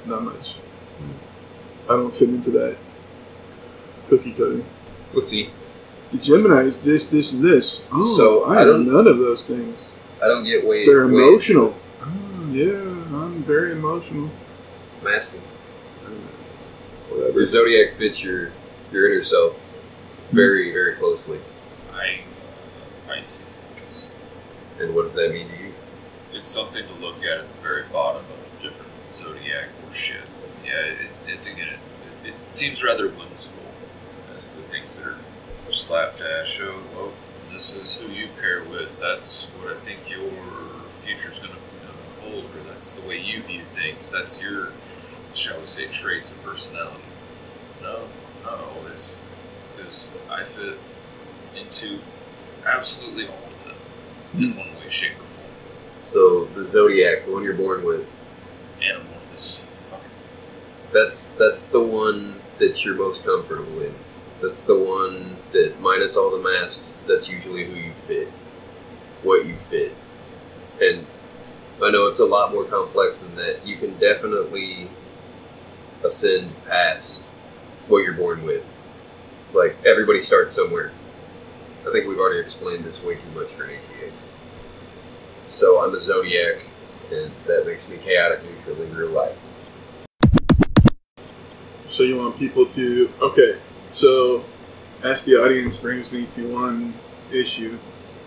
Not 0.05 0.23
much. 0.23 0.55
I 1.89 1.93
don't 1.93 2.13
fit 2.13 2.29
into 2.29 2.51
that 2.51 2.77
cookie 4.09 4.31
cutter. 4.33 4.63
We'll 5.11 5.21
see. 5.21 5.49
The 6.11 6.17
Gemini 6.19 6.61
is 6.63 6.79
this, 6.81 7.07
this, 7.07 7.33
and 7.33 7.43
this. 7.43 7.83
Oh, 7.91 8.03
So, 8.15 8.43
I, 8.45 8.61
I 8.61 8.63
don't- 8.63 8.85
none 8.87 9.07
of 9.07 9.17
those 9.17 9.45
things. 9.47 9.91
I 10.23 10.27
don't 10.27 10.43
get 10.45 10.65
way. 10.65 10.85
They're 10.85 11.07
way- 11.07 11.13
emotional. 11.13 11.75
Oh, 12.01 12.07
yeah, 12.51 12.73
I'm 12.73 13.43
very 13.43 13.71
emotional. 13.73 14.29
Masking. 15.03 15.41
Whatever. 17.09 17.39
Your 17.39 17.45
zodiac 17.47 17.93
fits 17.93 18.23
your 18.23 18.51
your 18.93 19.11
inner 19.11 19.23
self 19.23 19.59
very, 20.31 20.71
very 20.71 20.93
closely. 20.93 21.39
I, 21.93 22.19
I 23.09 23.17
Pisces. 23.17 24.11
And 24.79 24.95
what 24.95 25.03
does 25.03 25.15
that 25.15 25.31
mean 25.31 25.49
to 25.49 25.55
you? 25.55 25.73
It's 26.31 26.47
something 26.47 26.83
to 26.85 26.93
look 27.05 27.23
at 27.23 27.39
at 27.39 27.49
the 27.49 27.61
very 27.61 27.83
bottom 27.91 28.23
of 28.23 28.61
different 28.61 28.91
zodiac 29.11 29.67
or 29.87 29.93
shit. 29.93 30.21
Yeah, 30.65 30.79
it, 30.79 31.09
it's 31.27 31.47
again, 31.47 31.69
it, 32.23 32.29
it 32.29 32.33
seems 32.47 32.83
rather 32.83 33.09
whimsical 33.09 33.59
as 34.33 34.51
to 34.51 34.57
the 34.57 34.63
things 34.63 34.97
that 34.99 35.07
are 35.07 35.17
slapdash. 35.69 36.59
Oh, 36.61 36.81
well, 36.93 37.11
this 37.51 37.75
is 37.75 37.97
who 37.97 38.11
you 38.11 38.27
pair 38.39 38.63
with. 38.63 38.99
That's 38.99 39.47
what 39.47 39.75
I 39.75 39.79
think 39.79 39.99
your 40.09 40.29
future's 41.05 41.39
going 41.39 41.51
to 41.51 41.59
hold, 42.21 42.45
or 42.45 42.71
that's 42.71 42.93
the 42.99 43.07
way 43.07 43.19
you 43.19 43.41
view 43.43 43.61
things. 43.75 44.09
That's 44.09 44.41
your, 44.41 44.69
shall 45.33 45.59
we 45.59 45.65
say, 45.65 45.87
traits 45.87 46.31
of 46.31 46.43
personality. 46.43 47.01
No, 47.81 48.07
not 48.43 48.59
always, 48.59 49.17
because 49.75 50.15
I 50.29 50.43
fit 50.43 50.77
into 51.55 51.99
absolutely 52.65 53.27
all 53.27 53.49
of 53.53 53.63
them 53.63 53.75
in 54.35 54.51
hmm. 54.51 54.59
one 54.59 54.67
way, 54.75 54.89
shape, 54.89 55.13
or 55.13 55.25
form. 55.25 55.47
So 56.01 56.45
the 56.55 56.63
zodiac, 56.63 57.25
the 57.25 57.31
one 57.31 57.43
you're 57.43 57.53
born 57.53 57.83
with, 57.83 58.09
Anamorphous. 58.81 59.65
That's 60.91 61.29
that's 61.29 61.63
the 61.63 61.81
one 61.81 62.39
that 62.59 62.83
you're 62.83 62.95
most 62.95 63.23
comfortable 63.25 63.81
in. 63.81 63.93
That's 64.41 64.61
the 64.61 64.77
one 64.77 65.37
that, 65.53 65.79
minus 65.79 66.17
all 66.17 66.29
the 66.29 66.37
masks, 66.37 66.97
that's 67.07 67.29
usually 67.29 67.65
who 67.65 67.75
you 67.75 67.93
fit. 67.93 68.27
what 69.23 69.45
you 69.45 69.55
fit. 69.55 69.95
And 70.81 71.05
I 71.81 71.89
know 71.91 72.07
it's 72.07 72.19
a 72.19 72.25
lot 72.25 72.51
more 72.51 72.65
complex 72.65 73.21
than 73.21 73.35
that. 73.35 73.65
You 73.65 73.77
can 73.77 73.97
definitely 73.99 74.89
ascend 76.03 76.51
past 76.65 77.23
what 77.87 77.99
you're 77.99 78.13
born 78.13 78.43
with. 78.43 78.69
Like 79.53 79.75
everybody 79.85 80.21
starts 80.21 80.53
somewhere. 80.53 80.91
I 81.87 81.91
think 81.91 82.07
we've 82.07 82.17
already 82.17 82.39
explained 82.39 82.85
this 82.85 83.03
way 83.03 83.15
too 83.15 83.39
much 83.39 83.49
for 83.49 83.65
an 83.65 83.71
ATA. 83.71 84.11
So 85.45 85.83
I'm 85.83 85.93
a 85.93 85.99
zodiac, 85.99 86.61
and 87.11 87.31
that 87.45 87.65
makes 87.65 87.87
me 87.89 87.97
chaotic 87.97 88.39
neutral 88.43 88.81
in 88.81 88.95
real 88.95 89.09
life. 89.09 89.37
So 91.87 92.03
you 92.03 92.17
want 92.17 92.39
people 92.39 92.65
to 92.67 93.11
okay. 93.21 93.57
So 93.91 94.45
Ask 95.03 95.25
the 95.25 95.35
Audience 95.35 95.79
brings 95.79 96.11
me 96.11 96.25
to 96.27 96.51
one 96.51 96.93
issue 97.31 97.77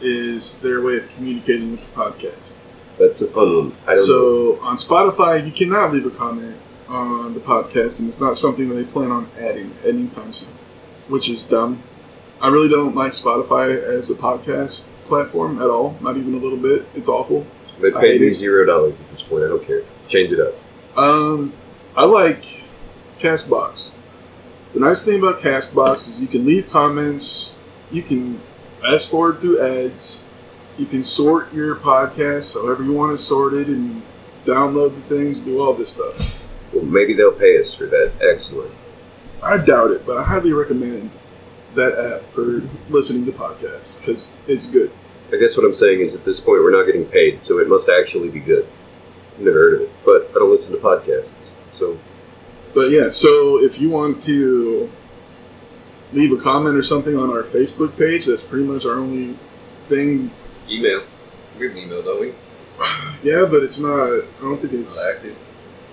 is 0.01 0.59
their 0.59 0.83
way 0.83 0.99
of 0.99 1.09
communicating 1.15 1.73
with 1.73 1.81
the 1.81 2.01
podcast. 2.01 2.59
That's 2.99 3.23
a 3.23 3.27
fun 3.27 3.57
one. 3.57 3.73
I 3.87 3.95
don't 3.95 3.97
know. 3.97 4.05
So 4.05 4.61
on 4.63 4.77
Spotify, 4.77 5.45
you 5.45 5.53
cannot 5.53 5.93
leave 5.93 6.07
a 6.07 6.11
comment 6.11 6.57
on 6.89 7.35
the 7.35 7.41
podcast, 7.41 8.01
and 8.01 8.09
it's 8.09 8.21
not 8.21 8.39
something 8.39 8.69
that 8.69 8.75
they 8.75 8.85
plan 8.85 9.11
on 9.11 9.29
adding 9.39 9.75
anytime 9.85 10.33
soon, 10.33 10.49
which 11.09 11.29
is 11.29 11.43
dumb. 11.43 11.83
I 12.41 12.49
really 12.49 12.69
don't 12.69 12.95
like 12.95 13.13
Spotify 13.13 13.83
as 13.83 14.11
a 14.11 14.15
podcast 14.15 14.93
platform 15.05 15.61
at 15.61 15.69
all, 15.69 15.97
not 16.01 16.17
even 16.17 16.35
a 16.35 16.39
little 16.39 16.59
bit. 16.59 16.87
It's 16.95 17.09
awful. 17.09 17.47
They 17.81 17.91
paid 17.93 18.21
me 18.21 18.31
zero 18.31 18.65
dollars 18.65 19.01
at 19.01 19.11
this 19.11 19.23
point. 19.23 19.45
I 19.45 19.49
don't 19.49 19.67
care. 19.67 19.83
Change 20.09 20.33
it 20.33 20.41
up. 20.41 20.55
Um, 20.99 21.53
I 21.97 22.05
like 22.05 22.63
Castbox. 23.19 23.91
The 24.73 24.81
nice 24.81 25.05
thing 25.05 25.19
about 25.19 25.41
Castbox 25.41 26.09
is 26.09 26.21
you 26.21 26.29
can 26.29 26.45
leave 26.45 26.69
comments, 26.71 27.57
you 27.91 28.03
can 28.03 28.41
fast 28.81 29.11
forward 29.11 29.41
through 29.41 29.61
ads, 29.61 30.23
you 30.77 30.85
can 30.87 31.03
sort 31.03 31.53
your 31.53 31.77
podcast 31.77 32.55
however 32.55 32.83
you 32.83 32.93
want 32.93 33.17
to 33.19 33.23
sort 33.23 33.55
it, 33.55 33.69
and 33.69 34.03
download 34.45 34.95
the 34.95 35.01
things, 35.01 35.41
do 35.41 35.61
all 35.61 35.73
this 35.73 35.91
stuff. 35.91 36.46
Well, 36.73 36.85
maybe 36.85 37.15
they'll 37.15 37.33
pay 37.33 37.59
us 37.59 37.75
for 37.75 37.87
that. 37.87 38.13
Excellent. 38.21 38.73
I 39.43 39.59
doubt 39.59 39.91
it, 39.93 40.07
but 40.07 40.17
I 40.17 40.25
highly 40.25 40.53
recommend 40.53 41.11
that 41.75 41.99
app 41.99 42.23
for 42.31 42.63
listening 42.89 43.27
to 43.27 43.33
podcasts 43.33 43.99
because 44.01 44.29
it's 44.47 44.67
good. 44.67 44.91
I 45.33 45.37
guess 45.37 45.57
what 45.57 45.67
I'm 45.67 45.75
saying 45.75 46.01
is 46.01 46.15
at 46.15 46.25
this 46.25 46.41
point 46.41 46.63
we're 46.63 46.71
not 46.71 46.87
getting 46.87 47.05
paid, 47.05 47.43
so 47.43 47.59
it 47.59 47.69
must 47.69 47.89
actually 47.89 48.29
be 48.31 48.41
good. 48.41 48.67
I've 49.35 49.41
never 49.45 49.59
heard 49.59 49.75
of 49.75 49.81
it, 49.83 49.91
but 50.05 50.29
I 50.31 50.35
don't 50.39 50.51
listen 50.51 50.73
to 50.73 50.79
podcasts, 50.81 51.35
so 51.73 51.99
But 52.75 52.91
yeah, 52.91 53.11
so 53.11 53.63
if 53.63 53.81
you 53.81 53.91
want 53.91 54.23
to 54.25 54.91
leave 56.13 56.33
a 56.33 56.37
comment 56.41 56.77
or 56.77 56.83
something 56.83 57.17
on 57.19 57.31
our 57.31 57.43
Facebook 57.43 57.97
page, 57.99 58.27
that's 58.27 58.43
pretty 58.43 58.65
much 58.65 58.87
our 58.87 58.95
only 58.99 59.37
thing. 59.89 60.31
email. 60.71 61.03
We 61.59 61.67
have 61.67 61.77
an 61.77 61.83
email, 61.83 62.03
don't 62.03 62.21
we? 62.21 62.33
Yeah, 63.23 63.45
but 63.51 63.63
it's 63.65 63.79
not. 63.81 64.09
I 64.09 64.21
don't 64.41 64.61
think 64.61 64.73
it's 64.75 65.03
Not 65.05 65.17
active. 65.17 65.37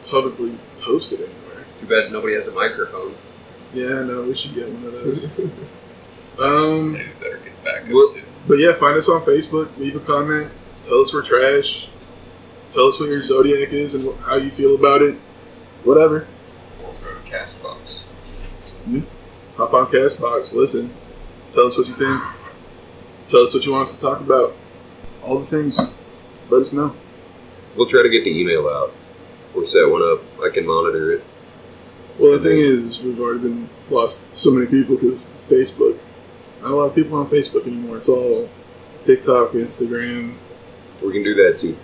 Publicly 0.10 0.58
posted 0.82 1.20
anywhere. 1.22 1.66
Too 1.80 1.88
bad 1.88 2.12
nobody 2.12 2.36
has 2.36 2.48
a 2.48 2.52
microphone. 2.52 3.16
Yeah, 3.74 4.04
no, 4.04 4.24
we 4.24 4.36
should 4.36 4.54
get 4.56 4.70
one 4.70 4.86
of 4.86 4.94
those. 4.94 5.24
um, 6.40 6.94
Maybe 6.94 7.10
better 7.20 7.38
get 7.38 7.64
back 7.64 7.84
up 7.84 7.90
Well- 7.90 8.08
to. 8.14 8.22
but 8.48 8.60
yeah, 8.60 8.74
find 8.74 8.98
us 8.98 9.10
on 9.10 9.22
Facebook. 9.26 9.76
Leave 9.78 9.96
a 9.96 10.00
comment. 10.00 10.52
Tell 10.86 11.00
us 11.02 11.14
we're 11.14 11.24
trash. 11.24 11.90
Tell 12.72 12.88
us 12.88 13.00
what 13.00 13.10
your 13.10 13.22
zodiac 13.22 13.72
is 13.72 13.94
and 13.94 14.04
wh- 14.16 14.22
how 14.24 14.36
you 14.36 14.52
feel 14.52 14.76
about 14.76 15.02
it. 15.02 15.16
Whatever. 15.84 16.28
Or 16.84 16.88
go 16.88 16.92
to 16.94 17.32
Castbox. 17.32 18.10
Hop 19.58 19.74
on 19.74 19.86
Castbox. 19.88 20.54
Listen. 20.54 20.92
Tell 21.54 21.68
us 21.68 21.78
what 21.78 21.88
you 21.88 21.94
think. 21.96 22.22
Tell 23.30 23.42
us 23.42 23.54
what 23.54 23.66
you 23.66 23.72
want 23.72 23.88
us 23.88 23.96
to 23.96 24.02
talk 24.02 24.20
about. 24.20 24.56
All 25.24 25.40
the 25.40 25.46
things. 25.46 25.80
Let 26.50 26.62
us 26.64 26.74
know. 26.74 26.96
We'll 27.76 27.88
try 27.88 28.02
to 28.04 28.10
get 28.10 28.24
the 28.24 28.38
email 28.40 28.68
out. 28.68 28.94
We'll 29.54 29.66
set 29.66 29.90
one 29.90 30.02
up. 30.02 30.22
I 30.42 30.50
can 30.50 30.66
monitor 30.66 31.14
it. 31.14 31.24
Well, 32.20 32.34
the 32.34 32.40
thing 32.40 32.58
is, 32.58 33.02
we've 33.02 33.20
already 33.20 33.40
been 33.40 33.70
lost 33.90 34.22
so 34.34 34.52
many 34.52 34.68
people 34.68 34.96
because 34.96 35.30
Facebook. 35.48 36.00
Not 36.62 36.72
a 36.72 36.76
lot 36.76 36.86
of 36.86 36.96
people 36.96 37.18
on 37.18 37.30
Facebook 37.30 37.68
anymore. 37.68 37.98
It's 37.98 38.08
all 38.08 38.50
TikTok, 39.04 39.52
Instagram. 39.52 40.36
We 41.02 41.12
can 41.12 41.24
do 41.24 41.36
that 41.36 41.60
too. 41.60 41.78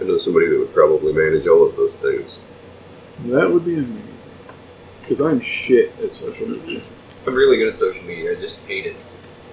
I 0.00 0.04
know 0.04 0.16
somebody 0.16 0.48
that 0.48 0.58
would 0.58 0.74
probably 0.74 1.12
manage 1.12 1.46
all 1.46 1.66
of 1.66 1.76
those 1.76 1.96
things. 1.96 2.38
That 3.26 3.50
would 3.50 3.64
be 3.64 3.74
amazing. 3.74 4.32
Because 5.00 5.20
I'm 5.20 5.40
shit 5.40 5.98
at 6.00 6.14
social 6.14 6.46
media. 6.46 6.82
I'm 7.26 7.34
really 7.34 7.56
good 7.56 7.68
at 7.68 7.74
social 7.74 8.04
media. 8.04 8.32
I 8.32 8.40
just 8.40 8.58
hate 8.60 8.86
it. 8.86 8.96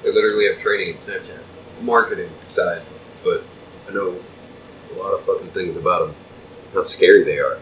I 0.04 0.10
literally 0.10 0.48
have 0.48 0.60
training 0.60 0.90
in 0.90 0.96
Snapchat, 0.96 1.42
marketing 1.82 2.30
side, 2.44 2.84
but 3.24 3.44
I 3.90 3.94
know 3.94 4.20
a 4.92 5.00
lot 5.00 5.14
of 5.14 5.22
fucking 5.22 5.50
things 5.50 5.78
about 5.78 6.08
them. 6.08 6.16
How 6.76 6.82
scary 6.82 7.24
they 7.24 7.40
are. 7.40 7.58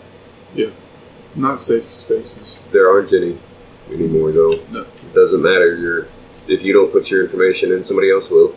Yeah, 0.56 0.72
not 1.36 1.62
safe 1.62 1.86
spaces. 1.86 2.60
There 2.72 2.90
aren't 2.90 3.14
any 3.14 3.38
anymore, 3.92 4.32
though. 4.32 4.60
No. 4.72 4.82
It 4.82 5.14
doesn't 5.14 5.42
matter. 5.42 5.76
You're 5.78 6.08
if 6.48 6.64
you 6.64 6.74
don't 6.74 6.92
put 6.92 7.12
your 7.12 7.24
information 7.24 7.72
in, 7.72 7.84
somebody 7.84 8.12
else 8.12 8.32
will. 8.32 8.56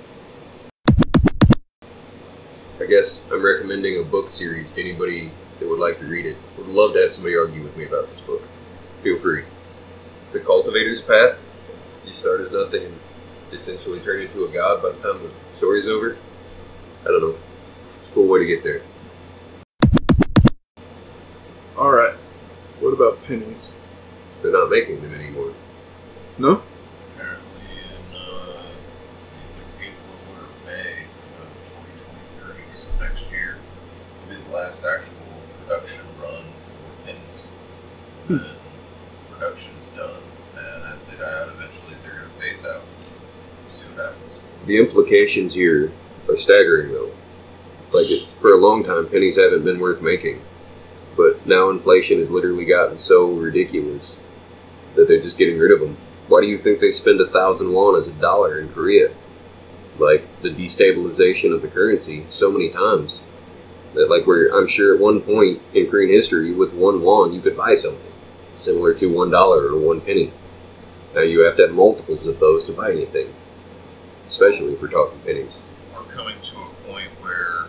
I 2.80 2.86
guess 2.88 3.28
I'm 3.30 3.44
recommending 3.44 4.00
a 4.00 4.02
book 4.04 4.30
series 4.30 4.70
to 4.72 4.80
anybody 4.80 5.30
that 5.60 5.68
would 5.68 5.78
like 5.78 5.98
to 6.00 6.06
read 6.06 6.24
it. 6.24 6.36
Would 6.56 6.68
love 6.68 6.94
to 6.94 7.00
have 7.00 7.12
somebody 7.12 7.36
argue 7.36 7.62
with 7.62 7.76
me 7.76 7.84
about 7.84 8.08
this 8.08 8.22
book. 8.22 8.42
Feel 9.02 9.18
free. 9.18 9.44
It's 10.24 10.36
a 10.36 10.40
cultivator's 10.40 11.02
path. 11.02 11.52
You 12.06 12.12
start 12.12 12.40
as 12.40 12.52
nothing 12.52 12.84
and 12.84 12.98
essentially 13.52 14.00
turn 14.00 14.22
into 14.22 14.44
a 14.46 14.48
god 14.48 14.82
by 14.82 14.92
the 14.92 15.02
time 15.02 15.22
the 15.22 15.52
story's 15.52 15.86
over. 15.86 16.16
I 17.02 17.08
don't 17.08 17.20
know. 17.20 17.38
It's, 17.58 17.78
it's 17.98 18.08
a 18.08 18.12
cool 18.12 18.26
way 18.26 18.40
to 18.40 18.46
get 18.46 18.62
there. 18.62 18.80
About 22.96 23.22
pennies? 23.24 23.70
They're 24.42 24.52
not 24.52 24.70
making 24.70 25.02
them 25.02 25.14
anymore. 25.14 25.52
No? 26.38 26.62
Apparently 27.14 27.72
in 27.72 27.78
uh, 27.78 28.62
it's 29.46 29.56
like 29.56 29.66
April 29.80 30.18
or 30.32 30.66
May 30.66 31.04
of 31.40 31.48
2023, 32.40 32.54
so 32.74 32.88
next 33.00 33.30
year 33.30 33.56
will 34.28 34.36
be 34.36 34.42
the 34.42 34.54
last 34.54 34.84
actual 34.84 35.16
production 35.60 36.04
run 36.20 36.42
for 36.64 37.06
pennies. 37.06 37.46
And 38.28 38.40
then 38.40 38.56
production's 39.30 39.88
done, 39.90 40.20
and 40.56 40.84
as 40.92 41.06
they 41.06 41.16
die 41.16 41.42
out, 41.42 41.48
eventually 41.48 41.94
they're 42.02 42.12
going 42.12 42.30
to 42.30 42.40
phase 42.40 42.66
out. 42.66 42.82
See 43.68 43.86
what 43.88 44.06
happens. 44.06 44.42
The 44.66 44.78
implications 44.78 45.54
here 45.54 45.92
are 46.28 46.36
staggering, 46.36 46.92
though. 46.92 47.10
Like 47.92 48.10
it's 48.10 48.36
for 48.36 48.52
a 48.52 48.56
long 48.56 48.84
time, 48.84 49.08
pennies 49.08 49.36
haven't 49.38 49.64
been 49.64 49.78
worth 49.80 50.02
making, 50.02 50.40
but 50.40 50.55
now 51.46 51.70
inflation 51.70 52.18
has 52.18 52.30
literally 52.30 52.64
gotten 52.64 52.98
so 52.98 53.30
ridiculous 53.30 54.18
that 54.94 55.08
they're 55.08 55.20
just 55.20 55.38
getting 55.38 55.58
rid 55.58 55.72
of 55.72 55.80
them. 55.80 55.96
Why 56.28 56.40
do 56.40 56.46
you 56.46 56.58
think 56.58 56.80
they 56.80 56.90
spend 56.90 57.20
a 57.20 57.28
thousand 57.28 57.72
won 57.72 57.96
as 57.96 58.08
a 58.08 58.12
dollar 58.12 58.60
in 58.60 58.68
Korea? 58.70 59.10
Like 59.98 60.24
the 60.42 60.50
destabilization 60.50 61.54
of 61.54 61.62
the 61.62 61.68
currency 61.68 62.24
so 62.28 62.50
many 62.50 62.70
times 62.70 63.22
that, 63.94 64.10
like, 64.10 64.26
we're 64.26 64.56
I'm 64.56 64.66
sure 64.66 64.94
at 64.94 65.00
one 65.00 65.20
point 65.20 65.62
in 65.72 65.90
Korean 65.90 66.10
history, 66.10 66.52
with 66.52 66.74
one 66.74 67.00
won, 67.02 67.32
you 67.32 67.40
could 67.40 67.56
buy 67.56 67.74
something 67.76 68.12
similar 68.56 68.92
to 68.94 69.14
one 69.14 69.30
dollar 69.30 69.68
or 69.68 69.78
one 69.78 70.00
penny. 70.00 70.32
Now 71.14 71.22
you 71.22 71.40
have 71.44 71.56
to 71.56 71.62
have 71.62 71.74
multiples 71.74 72.26
of 72.26 72.40
those 72.40 72.64
to 72.64 72.72
buy 72.72 72.92
anything 72.92 73.32
especially 74.26 74.72
if 74.72 74.82
we're 74.82 74.88
talking 74.88 75.18
pennies. 75.20 75.60
We're 75.94 76.04
coming 76.04 76.36
to 76.40 76.56
a 76.58 76.90
point 76.90 77.08
where 77.20 77.66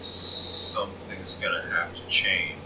something's 0.00 1.34
going 1.34 1.60
to 1.60 1.68
have 1.70 1.94
to 1.94 2.06
change, 2.08 2.56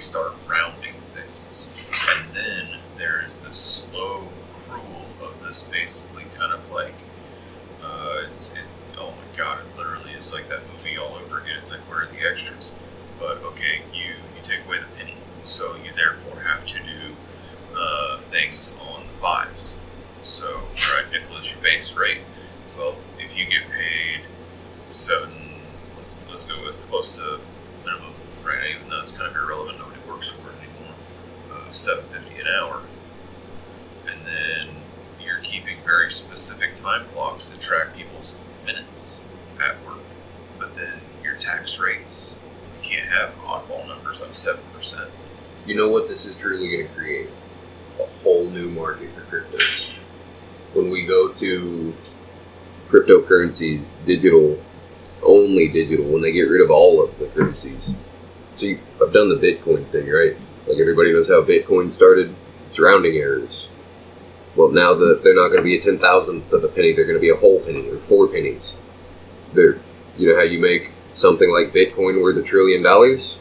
we 0.00 0.48
rounding 0.48 0.94
things. 1.12 1.68
And 2.16 2.30
then 2.34 2.80
there 2.96 3.22
is 3.22 3.36
this 3.38 3.56
slow 3.56 4.28
accrual 4.52 5.04
of 5.22 5.42
this 5.42 5.62
basically 5.62 6.24
kind 6.34 6.52
of 6.52 6.70
like, 6.70 6.94
uh, 7.82 8.22
it's, 8.30 8.52
it, 8.54 8.64
oh 8.98 9.10
my 9.10 9.36
god, 9.36 9.60
it 9.60 9.76
literally 9.76 10.12
is 10.12 10.32
like 10.32 10.48
that 10.48 10.60
movie 10.70 10.96
all 10.96 11.14
over 11.16 11.40
again. 11.40 11.56
It's 11.58 11.70
like, 11.70 11.80
where 11.80 12.02
are 12.02 12.06
the 12.06 12.26
extras? 12.26 12.74
But 13.18 13.38
okay, 13.38 13.82
you, 13.92 14.14
you 14.36 14.42
take 14.42 14.64
away 14.66 14.78
the 14.78 14.86
penny, 14.96 15.16
so 15.44 15.76
you 15.76 15.92
therefore 15.94 16.40
have 16.40 16.66
to 16.66 16.78
do 16.78 17.14
uh, 17.76 18.18
things 18.20 18.78
on 18.90 19.04
fives. 19.20 19.76
So, 20.22 20.62
right, 20.94 21.10
nickel 21.10 21.36
is 21.36 21.52
your 21.52 21.62
base 21.62 21.96
rate. 21.96 22.20
Well, 22.76 22.98
if 23.18 23.36
you 23.36 23.44
get 23.46 23.68
paid 23.70 24.20
seven, 24.90 25.60
let's, 25.90 26.26
let's 26.28 26.44
go 26.44 26.64
with 26.64 26.86
close 26.88 27.12
to 27.18 27.40
minimum, 27.84 28.14
right? 28.44 28.70
Even 28.76 28.88
though 28.90 29.00
it's 29.00 29.12
kind 29.12 29.30
of 29.30 29.36
irrelevant, 29.36 29.78
nobody 29.78 30.00
works 30.08 30.30
for 30.30 30.48
it 30.48 30.54
anymore. 30.58 30.94
Uh, 31.52 31.72
Seven 31.72 32.04
fifty 32.06 32.40
an 32.40 32.46
hour, 32.48 32.82
and 34.06 34.20
then 34.26 34.68
you're 35.24 35.38
keeping 35.38 35.76
very 35.84 36.08
specific 36.08 36.74
time 36.74 37.06
clocks 37.12 37.48
that 37.50 37.60
track 37.60 37.94
people's 37.96 38.36
minutes 38.66 39.20
at 39.60 39.84
work. 39.84 39.98
But 40.58 40.74
then 40.74 41.00
your 41.22 41.36
tax 41.36 41.78
rates, 41.78 42.36
you 42.82 42.88
can't 42.88 43.08
have 43.08 43.34
oddball 43.38 43.86
numbers 43.88 44.20
like 44.20 44.34
seven 44.34 44.64
percent. 44.74 45.10
You 45.66 45.74
know 45.76 45.88
what 45.88 46.08
this 46.08 46.26
is 46.26 46.36
truly 46.36 46.70
going 46.70 46.88
to 46.88 46.94
create? 46.94 47.28
A 48.00 48.04
whole 48.04 48.48
new 48.48 48.68
market 48.70 49.10
for 49.12 49.20
cryptos. 49.22 49.90
When 50.72 50.88
we 50.88 51.04
go 51.04 51.29
to 51.40 51.94
cryptocurrencies, 52.88 53.90
digital 54.04 54.58
only 55.24 55.68
digital 55.68 56.06
when 56.06 56.22
they 56.22 56.32
get 56.32 56.42
rid 56.42 56.62
of 56.62 56.70
all 56.70 57.02
of 57.02 57.18
the 57.18 57.26
currencies. 57.28 57.96
See, 58.54 58.78
I've 59.02 59.12
done 59.12 59.28
the 59.28 59.36
Bitcoin 59.36 59.86
thing, 59.88 60.08
right? 60.08 60.36
Like 60.66 60.78
everybody 60.78 61.12
knows 61.12 61.28
how 61.28 61.42
Bitcoin 61.42 61.92
started. 61.92 62.34
It's 62.66 62.78
rounding 62.80 63.16
errors. 63.16 63.68
Well, 64.56 64.70
now 64.70 64.94
that 64.94 65.22
they're 65.22 65.34
not 65.34 65.48
going 65.48 65.58
to 65.58 65.64
be 65.64 65.78
a 65.78 65.82
ten 65.82 65.98
thousandth 65.98 66.52
of 66.52 66.64
a 66.64 66.68
penny, 66.68 66.92
they're 66.92 67.04
going 67.04 67.16
to 67.16 67.20
be 67.20 67.30
a 67.30 67.36
whole 67.36 67.60
penny 67.60 67.88
or 67.88 67.98
four 67.98 68.26
pennies. 68.28 68.76
They're, 69.52 69.78
you 70.16 70.28
know 70.28 70.36
how 70.36 70.42
you 70.42 70.58
make 70.58 70.90
something 71.12 71.52
like 71.52 71.72
Bitcoin 71.72 72.20
worth 72.22 72.36
a 72.36 72.42
trillion 72.42 72.82
dollars? 72.82 73.38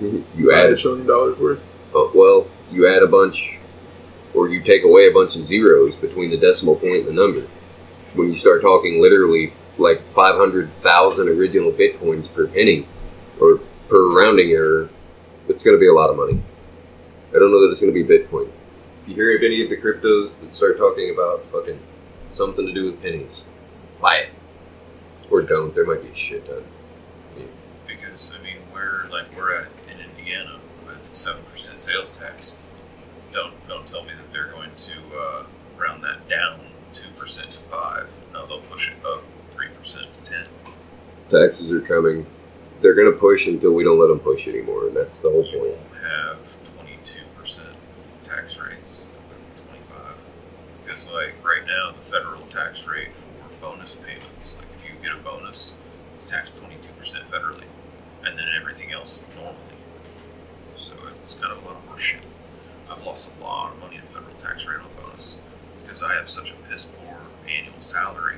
You 0.00 0.52
add 0.52 0.66
a 0.66 0.76
trillion 0.76 1.06
dollars 1.06 1.38
worth. 1.38 1.64
uh, 1.94 2.08
well, 2.14 2.46
you 2.70 2.88
add 2.88 3.02
a 3.02 3.06
bunch, 3.06 3.58
or 4.34 4.48
you 4.48 4.62
take 4.62 4.84
away 4.84 5.08
a 5.08 5.12
bunch 5.12 5.36
of 5.36 5.44
zeros 5.44 5.96
between 5.96 6.30
the 6.30 6.36
decimal 6.36 6.76
point 6.76 7.06
and 7.06 7.08
the 7.08 7.12
number. 7.12 7.40
When 8.14 8.28
you 8.28 8.34
start 8.34 8.62
talking 8.62 9.00
literally 9.00 9.52
like 9.78 10.06
500,000 10.06 11.28
original 11.28 11.72
bitcoins 11.72 12.32
per 12.32 12.46
penny, 12.46 12.86
or 13.40 13.60
per 13.88 14.08
rounding 14.08 14.50
error, 14.50 14.88
it's 15.48 15.62
going 15.62 15.76
to 15.76 15.80
be 15.80 15.88
a 15.88 15.92
lot 15.92 16.10
of 16.10 16.16
money. 16.16 16.40
I 17.34 17.38
don't 17.38 17.50
know 17.50 17.62
that 17.62 17.70
it's 17.70 17.80
going 17.80 17.92
to 17.92 18.04
be 18.04 18.04
Bitcoin. 18.04 18.50
If 19.02 19.08
you 19.08 19.14
hear 19.14 19.36
of 19.36 19.42
any 19.42 19.62
of 19.62 19.70
the 19.70 19.76
cryptos 19.76 20.38
that 20.40 20.54
start 20.54 20.78
talking 20.78 21.10
about 21.10 21.44
fucking 21.46 21.80
something 22.28 22.66
to 22.66 22.72
do 22.72 22.86
with 22.86 23.02
pennies, 23.02 23.46
buy 24.00 24.16
it. 24.16 24.30
Or 25.30 25.42
don't. 25.42 25.74
There 25.74 25.86
might 25.86 26.02
be 26.02 26.08
a 26.08 26.14
shit 26.14 26.46
ton. 26.46 26.62
Because 27.86 28.36
I 28.38 28.42
mean, 28.42 28.58
we're 28.72 29.08
like 29.10 29.34
we're 29.36 29.62
at 29.62 29.68
in 29.90 29.98
Indiana 29.98 30.58
with 30.86 31.04
seven 31.04 31.42
percent 31.44 31.80
sales 31.80 32.16
tax. 32.16 32.58
Don't 33.32 33.54
don't 33.68 33.86
tell 33.86 34.04
me 34.04 34.10
that 34.14 34.30
they're 34.30 34.50
going 34.50 34.74
to 34.74 34.92
uh, 35.18 35.44
round 35.78 36.02
that 36.04 36.28
down 36.28 36.60
two 36.92 37.08
percent 37.16 37.50
to 37.50 37.62
five. 37.64 38.08
No, 38.32 38.46
they'll 38.46 38.60
push 38.60 38.90
it 38.90 39.04
up 39.06 39.22
three 39.52 39.68
percent 39.78 40.06
to 40.12 40.30
ten. 40.30 40.46
Taxes 41.30 41.72
are 41.72 41.80
coming. 41.80 42.26
They're 42.80 42.94
going 42.94 43.10
to 43.10 43.18
push 43.18 43.46
until 43.46 43.72
we 43.72 43.84
don't 43.84 43.98
let 43.98 44.08
them 44.08 44.18
push 44.20 44.48
anymore, 44.48 44.88
and 44.88 44.96
that's 44.96 45.20
the 45.20 45.30
whole 45.30 45.44
point. 45.44 45.78
have 46.02 46.38
twenty 46.76 46.98
two 47.04 47.22
percent 47.38 47.74
tax 48.24 48.60
rates, 48.60 49.06
twenty 49.56 49.80
five. 49.88 50.16
Because 50.84 51.10
like 51.10 51.34
right 51.42 51.64
now, 51.66 51.92
the 51.92 52.02
federal 52.02 52.42
tax 52.46 52.86
rate 52.86 53.14
for 53.14 53.26
bonus 53.60 53.96
payments, 53.96 54.56
like 54.58 54.66
if 54.78 54.84
you 54.84 54.96
get 55.02 55.18
a 55.18 55.22
bonus, 55.22 55.74
it's 56.14 56.26
taxed 56.26 56.56
twenty 56.56 56.76
two 56.82 56.92
percent 56.94 57.30
federally, 57.30 57.64
and 58.24 58.38
then 58.38 58.46
everything 58.60 58.92
else 58.92 59.26
normally. 59.36 59.56
So 60.76 60.94
it's 61.08 61.34
kind 61.34 61.52
of 61.52 61.62
a 61.62 61.66
lot 61.66 61.76
of 61.76 61.88
horseshit. 61.88 62.20
I've 62.90 63.06
lost 63.06 63.32
a 63.38 63.42
lot 63.42 63.72
of 63.72 63.78
money 63.80 63.96
in 63.96 64.02
federal 64.02 64.34
tax 64.34 64.66
rate 64.66 64.80
on 64.80 64.88
bonus 65.00 65.38
because 65.82 66.02
I 66.02 66.12
have 66.14 66.28
such 66.28 66.50
a 66.50 66.54
piss 66.68 66.86
poor 66.86 67.16
annual 67.48 67.80
salary. 67.80 68.36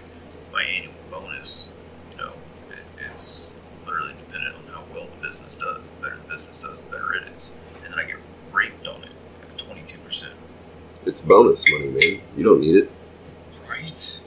My 0.53 0.63
annual 0.63 0.93
bonus, 1.11 1.73
you 2.13 2.19
know, 2.19 2.33
it, 2.71 3.11
it's 3.11 3.51
literally 3.85 4.15
dependent 4.27 4.55
on 4.55 4.73
how 4.73 4.85
well 4.95 5.07
the 5.07 5.27
business 5.27 5.55
does. 5.57 5.91
The 5.91 5.97
better 6.03 6.17
the 6.17 6.33
business 6.33 6.59
does, 6.59 6.83
the 6.83 6.91
better 6.91 7.15
it 7.15 7.25
is. 7.37 7.55
And 7.83 7.93
then 7.93 7.99
I 7.99 8.05
get 8.05 8.17
raped 8.53 8.87
on 8.87 9.03
it 9.03 9.11
at 9.43 9.59
twenty 9.59 9.83
two 9.89 9.99
percent. 9.99 10.35
It's 11.05 11.14
bonus 11.25 11.71
money, 11.71 11.89
man. 11.89 12.21
You 12.37 12.45
don't 12.45 12.61
need 12.61 12.77
it. 12.77 12.91
Right? 13.69 14.23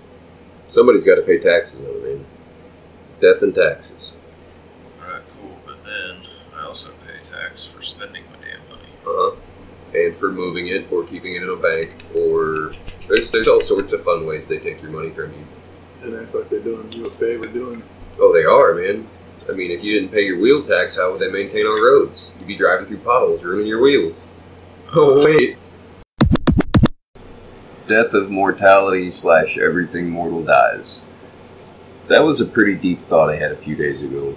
Somebody's 0.66 1.04
got 1.04 1.16
to 1.16 1.22
pay 1.22 1.38
taxes 1.38 1.82
on 1.82 1.88
it, 1.88 2.04
man. 2.04 2.25
Death 3.20 3.42
and 3.42 3.54
taxes. 3.54 4.13
Alright, 5.01 5.24
cool. 5.39 5.58
But 5.66 5.84
then 5.84 6.27
I 6.56 6.63
also 6.63 6.92
pay 7.06 7.24
tax 7.24 7.66
for 7.66 7.82
spending 7.82 8.24
my 8.25 8.46
damn 8.46 8.60
money. 8.70 8.89
Uh 9.06 9.10
huh. 9.10 9.36
And 9.94 10.16
for 10.16 10.32
moving 10.32 10.68
it 10.68 10.92
or 10.92 11.04
keeping 11.04 11.36
it 11.36 11.44
in 11.44 11.50
a 11.50 11.56
bank 11.56 11.92
or 12.16 12.74
there's 13.08 13.32
there's 13.32 13.48
all 13.48 13.62
sorts 13.62 13.94
of 13.94 14.04
fun 14.04 14.25
ways 14.25 14.48
they 14.48 14.60
take 14.60 14.82
your 14.82 14.92
money 14.92 15.10
from 15.12 15.32
you. 15.34 15.48
And 16.04 16.16
act 16.16 16.36
like 16.36 16.50
they're 16.50 16.60
doing 16.60 16.92
you 16.92 17.06
a 17.06 17.10
favor 17.12 17.48
doing. 17.48 17.80
it. 17.80 17.86
Oh, 18.20 18.34
they 18.34 18.44
are, 18.44 18.75
man. 18.75 19.08
I 19.50 19.54
mean, 19.54 19.72
if 19.72 19.84
you 19.84 20.00
didn't 20.00 20.12
pay 20.12 20.25
your 20.25 20.39
wheel 20.39 20.62
tax, 20.62 20.98
how 20.98 21.12
would 21.12 21.21
they 21.21 21.32
maintain 21.32 21.65
our 21.65 21.82
roads? 21.82 22.32
You'd 22.38 22.48
be 22.48 22.58
driving 22.58 22.86
through 22.86 22.98
potholes, 22.98 23.43
ruining 23.43 23.67
your 23.67 23.82
wheels. 23.82 24.28
Oh 24.93 25.24
wait. 25.26 25.58
Death 27.88 28.13
of 28.13 28.30
mortality 28.30 29.10
slash 29.12 29.58
everything 29.58 30.10
mortal 30.10 30.43
dies. 30.43 31.02
That 32.08 32.23
was 32.23 32.41
a 32.41 32.45
pretty 32.45 32.76
deep 32.76 33.02
thought 33.02 33.30
I 33.30 33.38
had 33.38 33.52
a 33.52 33.58
few 33.58 33.76
days 33.76 34.02
ago. 34.02 34.36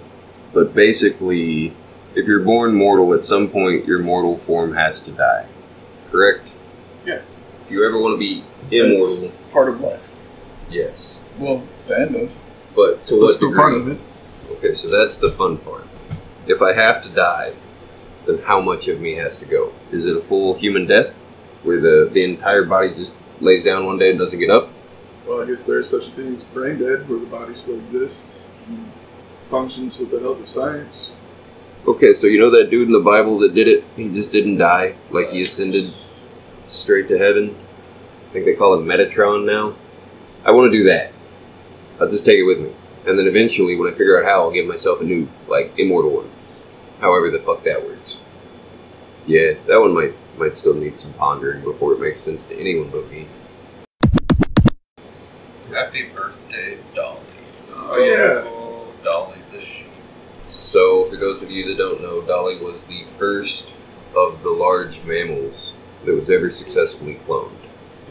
But 0.53 0.73
basically, 0.73 1.73
if 2.15 2.27
you're 2.27 2.41
born 2.43 2.73
mortal, 2.75 3.13
at 3.13 3.25
some 3.25 3.49
point 3.49 3.85
your 3.85 3.99
mortal 3.99 4.37
form 4.37 4.73
has 4.75 4.99
to 5.01 5.11
die. 5.11 5.47
Correct? 6.11 6.47
Yeah. 7.05 7.21
If 7.65 7.71
you 7.71 7.85
ever 7.85 7.99
want 7.99 8.13
to 8.13 8.17
be 8.19 8.43
immortal, 8.71 9.31
part 9.51 9.69
of 9.69 9.81
life. 9.81 10.15
yes. 10.69 11.17
Well, 11.37 11.63
the 11.87 11.99
end 11.99 12.15
of. 12.15 12.35
But 12.75 13.05
to 13.07 13.15
But 13.15 13.21
what 13.21 13.39
degree? 13.39 13.55
part 13.55 13.73
of 13.73 13.87
it. 13.89 13.99
Okay, 14.51 14.73
so 14.73 14.89
that's 14.89 15.17
the 15.17 15.29
fun 15.29 15.57
part. 15.57 15.87
If 16.47 16.61
I 16.61 16.73
have 16.73 17.01
to 17.03 17.09
die, 17.09 17.53
then 18.25 18.37
how 18.39 18.59
much 18.61 18.87
of 18.89 18.99
me 19.01 19.15
has 19.15 19.37
to 19.39 19.45
go? 19.45 19.71
Is 19.91 20.05
it 20.05 20.15
a 20.15 20.21
full 20.21 20.53
human 20.55 20.85
death, 20.87 21.17
where 21.63 21.79
the, 21.79 22.09
the 22.11 22.23
entire 22.23 22.63
body 22.65 22.93
just 22.93 23.13
lays 23.41 23.63
down 23.63 23.85
one 23.85 23.97
day 23.97 24.11
and 24.11 24.19
doesn't 24.19 24.39
get 24.39 24.49
up? 24.49 24.69
Well, 25.27 25.41
I 25.41 25.45
guess 25.45 25.65
there's 25.65 25.89
such 25.89 26.07
a 26.07 26.11
thing 26.11 26.33
as 26.33 26.43
brain 26.43 26.79
dead, 26.79 27.09
where 27.09 27.19
the 27.19 27.25
body 27.25 27.53
still 27.55 27.79
exists, 27.79 28.43
and 28.67 28.91
functions 29.49 29.97
with 29.97 30.11
the 30.11 30.19
help 30.19 30.39
of 30.39 30.47
science. 30.47 31.11
Okay, 31.87 32.13
so 32.13 32.27
you 32.27 32.39
know 32.39 32.51
that 32.51 32.69
dude 32.69 32.87
in 32.87 32.93
the 32.93 32.99
Bible 32.99 33.39
that 33.39 33.55
did 33.55 33.67
it? 33.67 33.83
He 33.95 34.09
just 34.09 34.31
didn't 34.31 34.57
die, 34.57 34.95
like 35.09 35.31
he 35.31 35.41
ascended 35.41 35.93
straight 36.63 37.07
to 37.07 37.17
heaven. 37.17 37.55
I 38.29 38.33
think 38.33 38.45
they 38.45 38.53
call 38.53 38.75
it 38.75 38.85
Metatron 38.85 39.45
now. 39.45 39.75
I 40.45 40.51
want 40.51 40.71
to 40.71 40.77
do 40.77 40.85
that. 40.85 41.11
I'll 41.99 42.09
just 42.09 42.25
take 42.25 42.39
it 42.39 42.43
with 42.43 42.59
me. 42.59 42.71
And 43.05 43.17
then 43.17 43.27
eventually, 43.27 43.75
when 43.75 43.91
I 43.91 43.97
figure 43.97 44.19
out 44.19 44.25
how, 44.25 44.43
I'll 44.43 44.51
give 44.51 44.67
myself 44.67 45.01
a 45.01 45.03
new, 45.03 45.27
like, 45.47 45.73
immortal 45.77 46.11
one. 46.11 46.29
However 46.99 47.31
the 47.31 47.39
fuck 47.39 47.63
that 47.63 47.83
works. 47.83 48.19
Yeah, 49.25 49.53
that 49.65 49.79
one 49.79 49.93
might 49.93 50.13
might 50.37 50.55
still 50.55 50.73
need 50.73 50.97
some 50.97 51.13
pondering 51.13 51.63
before 51.63 51.93
it 51.93 51.99
makes 51.99 52.21
sense 52.21 52.43
to 52.43 52.59
anyone 52.59 52.89
but 52.89 53.09
me. 53.11 53.27
Happy 55.71 56.09
birthday, 56.09 56.77
Dolly. 56.93 57.19
Oh, 57.73 57.97
yeah. 57.97 58.43
Oh, 58.45 58.93
Dolly 59.03 59.37
the 59.51 59.59
sheep. 59.59 59.87
So, 60.49 61.05
for 61.05 61.15
those 61.15 61.41
of 61.43 61.49
you 61.49 61.65
that 61.67 61.77
don't 61.77 62.01
know, 62.01 62.21
Dolly 62.21 62.57
was 62.57 62.85
the 62.85 63.03
first 63.03 63.71
of 64.15 64.43
the 64.43 64.49
large 64.49 65.01
mammals 65.03 65.73
that 66.05 66.13
was 66.13 66.29
ever 66.29 66.49
successfully 66.49 67.15
cloned. 67.25 67.51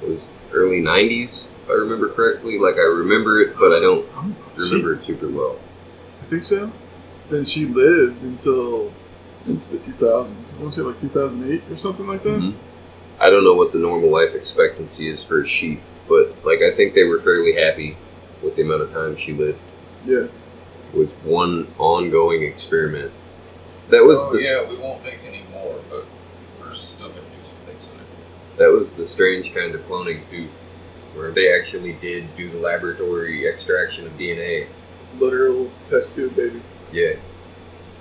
It 0.02 0.09
was 0.09 0.33
early 0.52 0.80
90s, 0.80 1.48
if 1.64 1.70
I 1.70 1.74
remember 1.74 2.09
correctly. 2.09 2.59
Like, 2.59 2.76
I 2.76 2.87
remember 2.88 3.40
it, 3.40 3.59
but 3.59 3.72
I 3.72 3.80
don't 3.80 4.06
oh, 4.14 4.35
remember 4.56 4.94
it 4.94 5.02
super 5.02 5.28
well. 5.28 5.59
I 6.22 6.24
think 6.26 6.42
so. 6.42 6.72
Then 7.28 7.44
she 7.44 7.66
lived 7.66 8.22
until 8.22 8.92
into 9.46 9.68
the 9.70 9.79
2000s. 9.79 10.55
I 10.55 10.61
want 10.61 10.72
to 10.74 10.81
say 10.81 10.83
like 10.83 11.00
2008 11.00 11.62
or 11.70 11.76
something 11.76 12.07
like 12.07 12.22
that. 12.22 12.38
Mhm. 12.38 12.55
I 13.20 13.29
don't 13.29 13.44
know 13.44 13.55
what 13.55 13.72
the 13.72 13.79
normal 13.79 14.11
life 14.11 14.35
expectancy 14.35 15.09
is 15.09 15.22
for 15.22 15.42
a 15.42 15.46
sheep, 15.46 15.81
but, 16.09 16.35
like, 16.42 16.62
I 16.62 16.70
think 16.70 16.94
they 16.94 17.05
were 17.05 17.18
fairly 17.18 17.53
happy 17.53 17.98
with 18.42 18.57
the 18.57 18.62
amount 18.62 18.83
of 18.83 18.92
time 18.92 19.14
she 19.16 19.35
lived. 19.35 19.59
Yeah. 20.07 20.24
It 20.92 20.94
was 20.94 21.12
one 21.22 21.68
ongoing 21.79 22.42
experiment. 22.42 23.12
That 23.90 24.05
was 24.05 24.20
oh, 24.22 24.33
the 24.33 24.42
yeah, 24.42 24.68
we 24.68 24.76
won't 24.76 25.03
make 25.05 25.20
any 25.26 25.42
more, 25.53 25.81
but 25.90 26.07
we're 26.61 26.72
still 26.72 27.11
going 27.11 27.20
to 27.20 27.37
do 27.37 27.42
some 27.42 27.59
things 27.59 27.87
with 27.92 28.00
it. 28.00 28.07
That 28.57 28.70
was 28.70 28.94
the 28.94 29.05
strange 29.05 29.55
kind 29.55 29.74
of 29.74 29.87
cloning 29.87 30.20
too, 30.31 30.48
where 31.14 31.31
they 31.31 31.55
actually 31.55 31.92
did 31.92 32.35
do 32.37 32.48
the 32.48 32.59
laboratory 32.59 33.46
extraction 33.46 34.07
of 34.07 34.16
DNA. 34.16 34.66
Literal 35.18 35.70
test 35.90 36.14
tube 36.14 36.37
baby. 36.37 36.62
Yeah. 36.92 37.14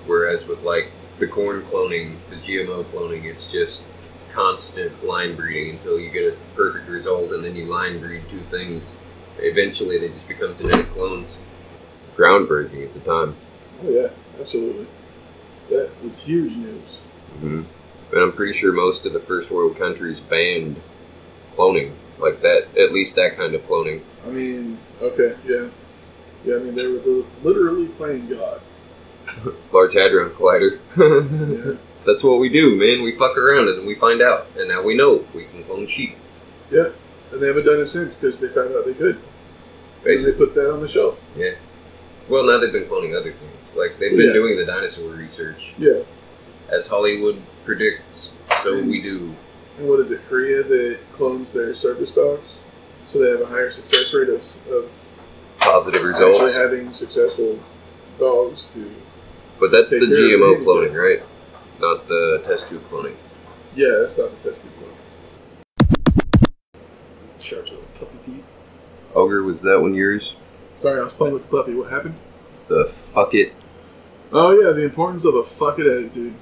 Whereas 0.05 0.47
with 0.47 0.61
like 0.63 0.91
the 1.19 1.27
corn 1.27 1.61
cloning, 1.63 2.15
the 2.29 2.37
GMO 2.37 2.83
cloning, 2.85 3.25
it's 3.25 3.51
just 3.51 3.83
constant 4.31 5.03
line 5.03 5.35
breeding 5.35 5.75
until 5.75 5.99
you 5.99 6.09
get 6.09 6.33
a 6.33 6.37
perfect 6.55 6.87
result, 6.87 7.31
and 7.31 7.43
then 7.43 7.55
you 7.55 7.65
line 7.65 7.99
breed 7.99 8.23
two 8.29 8.39
things. 8.41 8.95
Eventually, 9.39 9.97
they 9.97 10.09
just 10.09 10.27
become 10.27 10.55
genetic 10.55 10.89
clones. 10.91 11.37
Groundbreaking 12.15 12.83
at 12.83 12.93
the 12.93 12.99
time. 12.99 13.35
Oh 13.83 13.89
yeah, 13.89 14.09
absolutely. 14.39 14.87
That 15.69 15.89
was 16.03 16.21
huge 16.21 16.55
news. 16.55 16.97
hmm 17.39 17.61
And 18.11 18.21
I'm 18.21 18.31
pretty 18.33 18.53
sure 18.53 18.73
most 18.73 19.05
of 19.05 19.13
the 19.13 19.19
first 19.19 19.49
world 19.49 19.77
countries 19.77 20.19
banned 20.19 20.81
cloning 21.53 21.93
like 22.17 22.41
that. 22.41 22.67
At 22.77 22.91
least 22.91 23.15
that 23.15 23.37
kind 23.37 23.55
of 23.55 23.61
cloning. 23.67 24.01
I 24.25 24.29
mean, 24.29 24.77
okay, 25.01 25.35
yeah, 25.45 25.69
yeah. 26.43 26.55
I 26.55 26.59
mean, 26.59 26.75
they 26.75 26.87
were 26.87 27.23
literally 27.41 27.87
playing 27.87 28.27
God. 28.27 28.61
Large 29.71 29.93
Hadron 29.95 30.31
Collider. 30.31 30.79
Yeah, 30.97 31.77
That's 32.05 32.23
what 32.23 32.39
we 32.39 32.49
do, 32.49 32.75
man. 32.77 33.03
We 33.03 33.11
fuck 33.17 33.37
around 33.37 33.67
and 33.69 33.85
we 33.85 33.93
find 33.95 34.21
out. 34.21 34.47
And 34.57 34.67
now 34.69 34.81
we 34.81 34.95
know 34.95 35.25
we 35.33 35.45
can 35.45 35.63
clone 35.63 35.85
sheep. 35.85 36.15
Yeah, 36.71 36.89
and 37.31 37.41
they 37.41 37.47
haven't 37.47 37.65
done 37.65 37.79
it 37.79 37.87
since 37.87 38.17
because 38.17 38.39
they 38.39 38.47
found 38.47 38.75
out 38.75 38.85
they 38.85 38.93
could. 38.93 39.15
And 39.15 39.23
they 40.03 40.15
Basically. 40.15 40.45
put 40.45 40.55
that 40.55 40.71
on 40.71 40.81
the 40.81 40.87
shelf. 40.87 41.19
Yeah. 41.35 41.51
Well, 42.29 42.45
now 42.45 42.57
they've 42.57 42.71
been 42.71 42.85
cloning 42.85 43.17
other 43.19 43.31
things. 43.33 43.75
Like, 43.75 43.99
they've 43.99 44.15
been 44.15 44.27
Yeah. 44.27 44.33
doing 44.33 44.55
the 44.57 44.65
dinosaur 44.65 45.09
research. 45.11 45.73
Yeah. 45.77 46.03
As 46.69 46.87
Hollywood 46.87 47.41
predicts, 47.65 48.33
so 48.63 48.81
we 48.81 49.01
do. 49.01 49.33
And 49.77 49.87
what 49.89 49.99
is 49.99 50.11
it, 50.11 50.21
Korea 50.29 50.61
that 50.63 50.99
clones 51.13 51.51
their 51.53 51.73
service 51.73 52.11
dogs, 52.11 52.59
so 53.07 53.19
they 53.19 53.29
have 53.31 53.41
a 53.41 53.45
higher 53.47 53.71
success 53.71 54.13
rate 54.13 54.29
of, 54.29 54.41
of 54.71 54.89
positive 55.59 56.03
results. 56.03 56.55
Actually 56.55 56.77
having 56.77 56.93
successful 56.93 57.59
dogs 58.19 58.67
to 58.73 58.89
But 59.59 59.71
that's 59.71 59.91
the 59.91 60.05
GMO 60.05 60.61
cloning, 60.63 60.93
right? 60.93 61.21
Not 61.79 62.07
the 62.07 62.41
test 62.45 62.69
tube 62.69 62.83
cloning. 62.89 63.15
yeah, 63.75 63.97
that's 63.99 64.17
not 64.17 64.31
the 64.37 64.49
tested 64.49 64.71
one. 64.71 64.89
Sharp 67.39 67.63
little 67.69 67.85
puppy 67.97 68.17
teeth. 68.25 68.43
Ogre, 69.15 69.43
was 69.43 69.61
that 69.63 69.81
one 69.81 69.93
yours? 69.95 70.35
Sorry, 70.75 70.99
I 70.99 71.03
was 71.03 71.13
playing 71.13 71.33
with 71.33 71.43
the 71.43 71.49
puppy. 71.57 71.73
What 71.73 71.89
happened? 71.91 72.15
The 72.67 72.85
fuck 72.85 73.33
it. 73.33 73.53
Oh 74.31 74.51
yeah, 74.51 74.71
the 74.71 74.83
importance 74.83 75.25
of 75.25 75.35
a 75.35 75.43
fuck 75.43 75.79
it 75.79 75.87
attitude. 75.87 76.35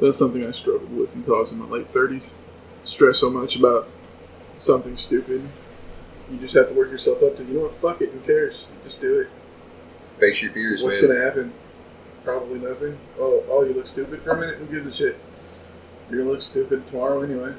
That's 0.00 0.18
something 0.18 0.46
I 0.46 0.52
struggled 0.52 0.94
with 0.96 1.14
until 1.14 1.36
I 1.36 1.38
was 1.40 1.52
in 1.52 1.58
my 1.58 1.66
late 1.66 1.88
thirties. 1.90 2.34
Stress 2.84 3.18
so 3.18 3.30
much 3.30 3.56
about 3.56 3.88
something 4.56 4.96
stupid. 4.96 5.48
You 6.30 6.38
just 6.38 6.54
have 6.54 6.68
to 6.68 6.74
work 6.74 6.90
yourself 6.90 7.22
up 7.22 7.36
to 7.38 7.44
you 7.44 7.54
know 7.54 7.60
what, 7.62 7.74
fuck 7.74 8.00
it, 8.02 8.10
who 8.10 8.20
cares? 8.20 8.66
Just 8.84 9.00
do 9.00 9.18
it. 9.20 9.28
Face 10.20 10.42
your 10.42 10.52
fears, 10.52 10.82
What's 10.82 11.00
man. 11.00 11.10
gonna 11.12 11.24
happen? 11.24 11.52
Probably 12.28 12.58
nothing. 12.58 12.98
Oh, 13.18 13.42
oh, 13.48 13.64
you 13.64 13.72
look 13.72 13.86
stupid 13.86 14.20
for 14.20 14.32
a 14.32 14.38
minute. 14.38 14.56
Who 14.58 14.66
gives 14.66 14.86
a 14.86 14.92
shit? 14.92 15.18
You're 16.10 16.18
gonna 16.20 16.30
look 16.30 16.42
stupid 16.42 16.86
tomorrow 16.86 17.22
anyway. 17.22 17.54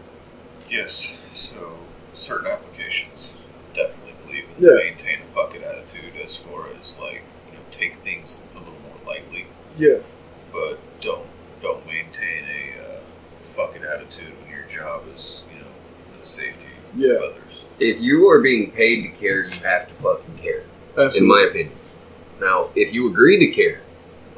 Yes. 0.69 1.17
So 1.33 1.73
certain 2.13 2.45
applications 2.51 3.39
definitely 3.73 4.13
believe 4.27 4.45
in 4.57 4.63
Yeah. 4.63 4.75
maintain 4.83 5.21
a 5.21 5.33
fucking 5.33 5.63
attitude 5.63 6.15
as 6.23 6.35
far 6.35 6.67
as 6.79 6.99
like 6.99 7.23
you 7.47 7.53
know 7.53 7.63
take 7.71 7.95
things 8.03 8.43
a 8.55 8.59
little 8.59 8.75
more 8.85 8.95
lightly, 9.07 9.47
Yeah, 9.75 9.97
but 10.53 10.77
don't 11.01 11.25
don't 11.63 11.83
maintain 11.87 12.45
a 12.45 12.79
uh, 12.79 12.99
fuck 13.55 13.75
it 13.75 13.81
attitude 13.81 14.33
when 14.39 14.51
your 14.51 14.65
job 14.69 15.01
is 15.15 15.45
you 15.51 15.61
know 15.61 15.71
the 16.19 16.25
safety 16.27 16.67
Yeah. 16.95 17.13
of 17.13 17.23
others. 17.23 17.65
If 17.79 18.01
you 18.01 18.29
are 18.29 18.39
being 18.39 18.69
paid 18.69 19.01
to 19.01 19.07
care, 19.19 19.43
you 19.45 19.49
have 19.65 19.87
to 19.87 19.95
fucking 19.95 20.37
care. 20.43 20.61
absolutely. 20.91 21.19
in 21.21 21.27
my 21.27 21.41
opinion. 21.49 21.75
Now, 22.39 22.69
if 22.75 22.93
you 22.93 23.09
agree 23.09 23.39
to 23.39 23.47
care, 23.51 23.81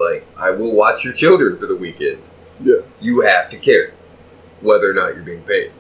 like 0.01 0.27
I 0.37 0.51
will 0.51 0.73
watch 0.73 1.03
your 1.05 1.13
children 1.13 1.57
for 1.57 1.65
the 1.67 1.75
weekend, 1.75 2.21
yeah, 2.59 2.81
you 2.99 3.21
have 3.21 3.49
to 3.51 3.57
care, 3.57 3.93
whether 4.61 4.89
or 4.89 4.93
not 4.93 5.15
you're 5.15 5.23
being 5.23 5.43
paid. 5.43 5.71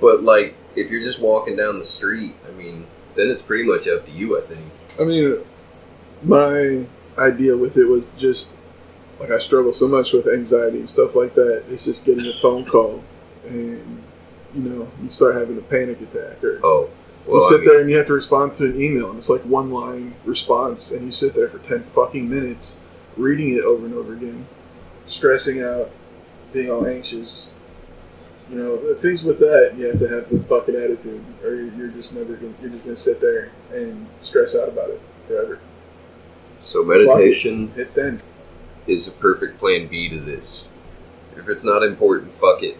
But 0.00 0.22
like, 0.22 0.56
if 0.76 0.90
you're 0.90 1.02
just 1.02 1.20
walking 1.20 1.56
down 1.56 1.78
the 1.78 1.84
street, 1.84 2.34
I 2.48 2.52
mean, 2.52 2.86
then 3.14 3.28
it's 3.28 3.42
pretty 3.42 3.64
much 3.64 3.86
up 3.88 4.06
to 4.06 4.12
you. 4.12 4.38
I 4.38 4.40
think. 4.40 4.64
I 4.98 5.04
mean, 5.04 5.44
my 6.22 6.86
idea 7.18 7.56
with 7.56 7.76
it 7.76 7.84
was 7.84 8.16
just 8.16 8.52
like 9.18 9.30
I 9.30 9.38
struggle 9.38 9.72
so 9.72 9.86
much 9.88 10.12
with 10.12 10.26
anxiety 10.26 10.78
and 10.78 10.88
stuff 10.88 11.14
like 11.14 11.34
that. 11.34 11.64
It's 11.70 11.84
just 11.84 12.04
getting 12.04 12.26
a 12.26 12.32
phone 12.40 12.64
call 12.64 13.04
and 13.46 14.02
you 14.54 14.62
know 14.62 14.88
you 15.02 15.10
start 15.10 15.36
having 15.36 15.58
a 15.58 15.62
panic 15.62 16.00
attack 16.00 16.42
or 16.42 16.60
Oh, 16.64 16.90
well, 17.26 17.36
you 17.40 17.46
I 17.46 17.48
sit 17.48 17.60
mean, 17.60 17.68
there 17.68 17.80
and 17.80 17.90
you 17.90 17.96
have 17.98 18.06
to 18.06 18.14
respond 18.14 18.54
to 18.54 18.64
an 18.66 18.80
email 18.80 19.10
and 19.10 19.18
it's 19.18 19.30
like 19.30 19.42
one 19.42 19.70
line 19.70 20.14
response 20.24 20.90
and 20.90 21.04
you 21.04 21.12
sit 21.12 21.34
there 21.34 21.48
for 21.48 21.58
10 21.58 21.82
fucking 21.84 22.28
minutes 22.28 22.76
reading 23.20 23.54
it 23.54 23.64
over 23.64 23.86
and 23.86 23.94
over 23.94 24.14
again 24.14 24.46
stressing 25.06 25.62
out 25.62 25.90
being 26.52 26.70
all 26.70 26.86
anxious 26.86 27.52
you 28.48 28.56
know 28.56 28.76
the 28.88 28.94
things 28.94 29.22
with 29.22 29.38
that 29.38 29.74
you 29.76 29.86
have 29.86 29.98
to 29.98 30.08
have 30.08 30.28
the 30.30 30.40
fucking 30.40 30.74
attitude 30.74 31.24
or 31.44 31.54
you're 31.54 31.88
just 31.88 32.14
never 32.14 32.34
gonna 32.34 32.54
you're 32.60 32.70
just 32.70 32.84
gonna 32.84 32.96
sit 32.96 33.20
there 33.20 33.50
and 33.72 34.06
stress 34.20 34.56
out 34.56 34.68
about 34.68 34.90
it 34.90 35.00
forever 35.26 35.60
so 36.60 36.84
meditation 36.84 37.72
hit 37.74 37.90
send 37.90 38.22
is 38.86 39.08
a 39.08 39.12
perfect 39.12 39.58
plan 39.58 39.88
B 39.88 40.08
to 40.08 40.20
this. 40.20 40.68
If 41.36 41.48
it's 41.48 41.64
not 41.64 41.82
important, 41.82 42.32
fuck 42.32 42.62
it. 42.62 42.76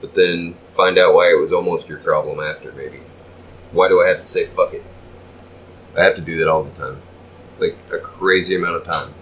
But 0.00 0.14
then 0.14 0.54
find 0.66 0.98
out 0.98 1.14
why 1.14 1.30
it 1.30 1.40
was 1.40 1.52
almost 1.52 1.88
your 1.88 1.98
problem 1.98 2.40
after, 2.40 2.72
maybe. 2.72 3.00
Why 3.72 3.88
do 3.88 4.02
I 4.02 4.08
have 4.08 4.20
to 4.20 4.26
say 4.26 4.46
fuck 4.46 4.74
it? 4.74 4.84
I 5.96 6.02
have 6.02 6.16
to 6.16 6.20
do 6.20 6.38
that 6.38 6.48
all 6.48 6.64
the 6.64 6.72
time. 6.72 7.00
Like 7.58 7.76
a 7.92 7.98
crazy 7.98 8.56
amount 8.56 8.76
of 8.76 8.84
time. 8.84 9.14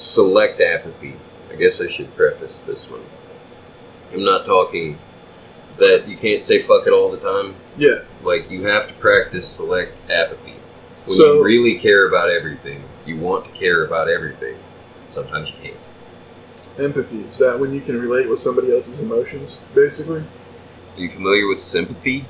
Select 0.00 0.62
apathy. 0.62 1.14
I 1.52 1.56
guess 1.56 1.78
I 1.78 1.86
should 1.86 2.16
preface 2.16 2.58
this 2.60 2.88
one. 2.90 3.02
I'm 4.14 4.24
not 4.24 4.46
talking 4.46 4.98
that 5.76 6.08
you 6.08 6.16
can't 6.16 6.42
say 6.42 6.62
fuck 6.62 6.86
it 6.86 6.92
all 6.94 7.10
the 7.10 7.18
time. 7.18 7.54
yeah 7.76 7.98
Like 8.22 8.50
you 8.50 8.64
have 8.64 8.88
to 8.88 8.94
practice 8.94 9.46
select 9.46 9.98
apathy. 10.10 10.54
When 11.04 11.16
So- 11.18 11.34
you 11.34 11.44
really 11.44 11.78
care 11.78 12.08
about 12.08 12.30
everything, 12.30 12.82
you 13.04 13.18
want 13.18 13.44
to 13.44 13.50
care 13.50 13.84
about 13.84 14.08
everything. 14.08 14.56
Sometimes 15.08 15.48
you 15.48 15.54
can't. 15.62 15.76
empathy 16.78 17.20
is 17.28 17.36
that 17.38 17.60
when 17.60 17.74
you 17.74 17.82
can 17.82 18.00
relate 18.00 18.26
with 18.30 18.40
somebody 18.40 18.72
else's 18.74 19.00
emotions 19.00 19.58
basically 19.74 20.20
Are 20.96 21.00
you 21.00 21.10
familiar 21.10 21.46
with 21.46 21.58
sympathy? 21.58 22.24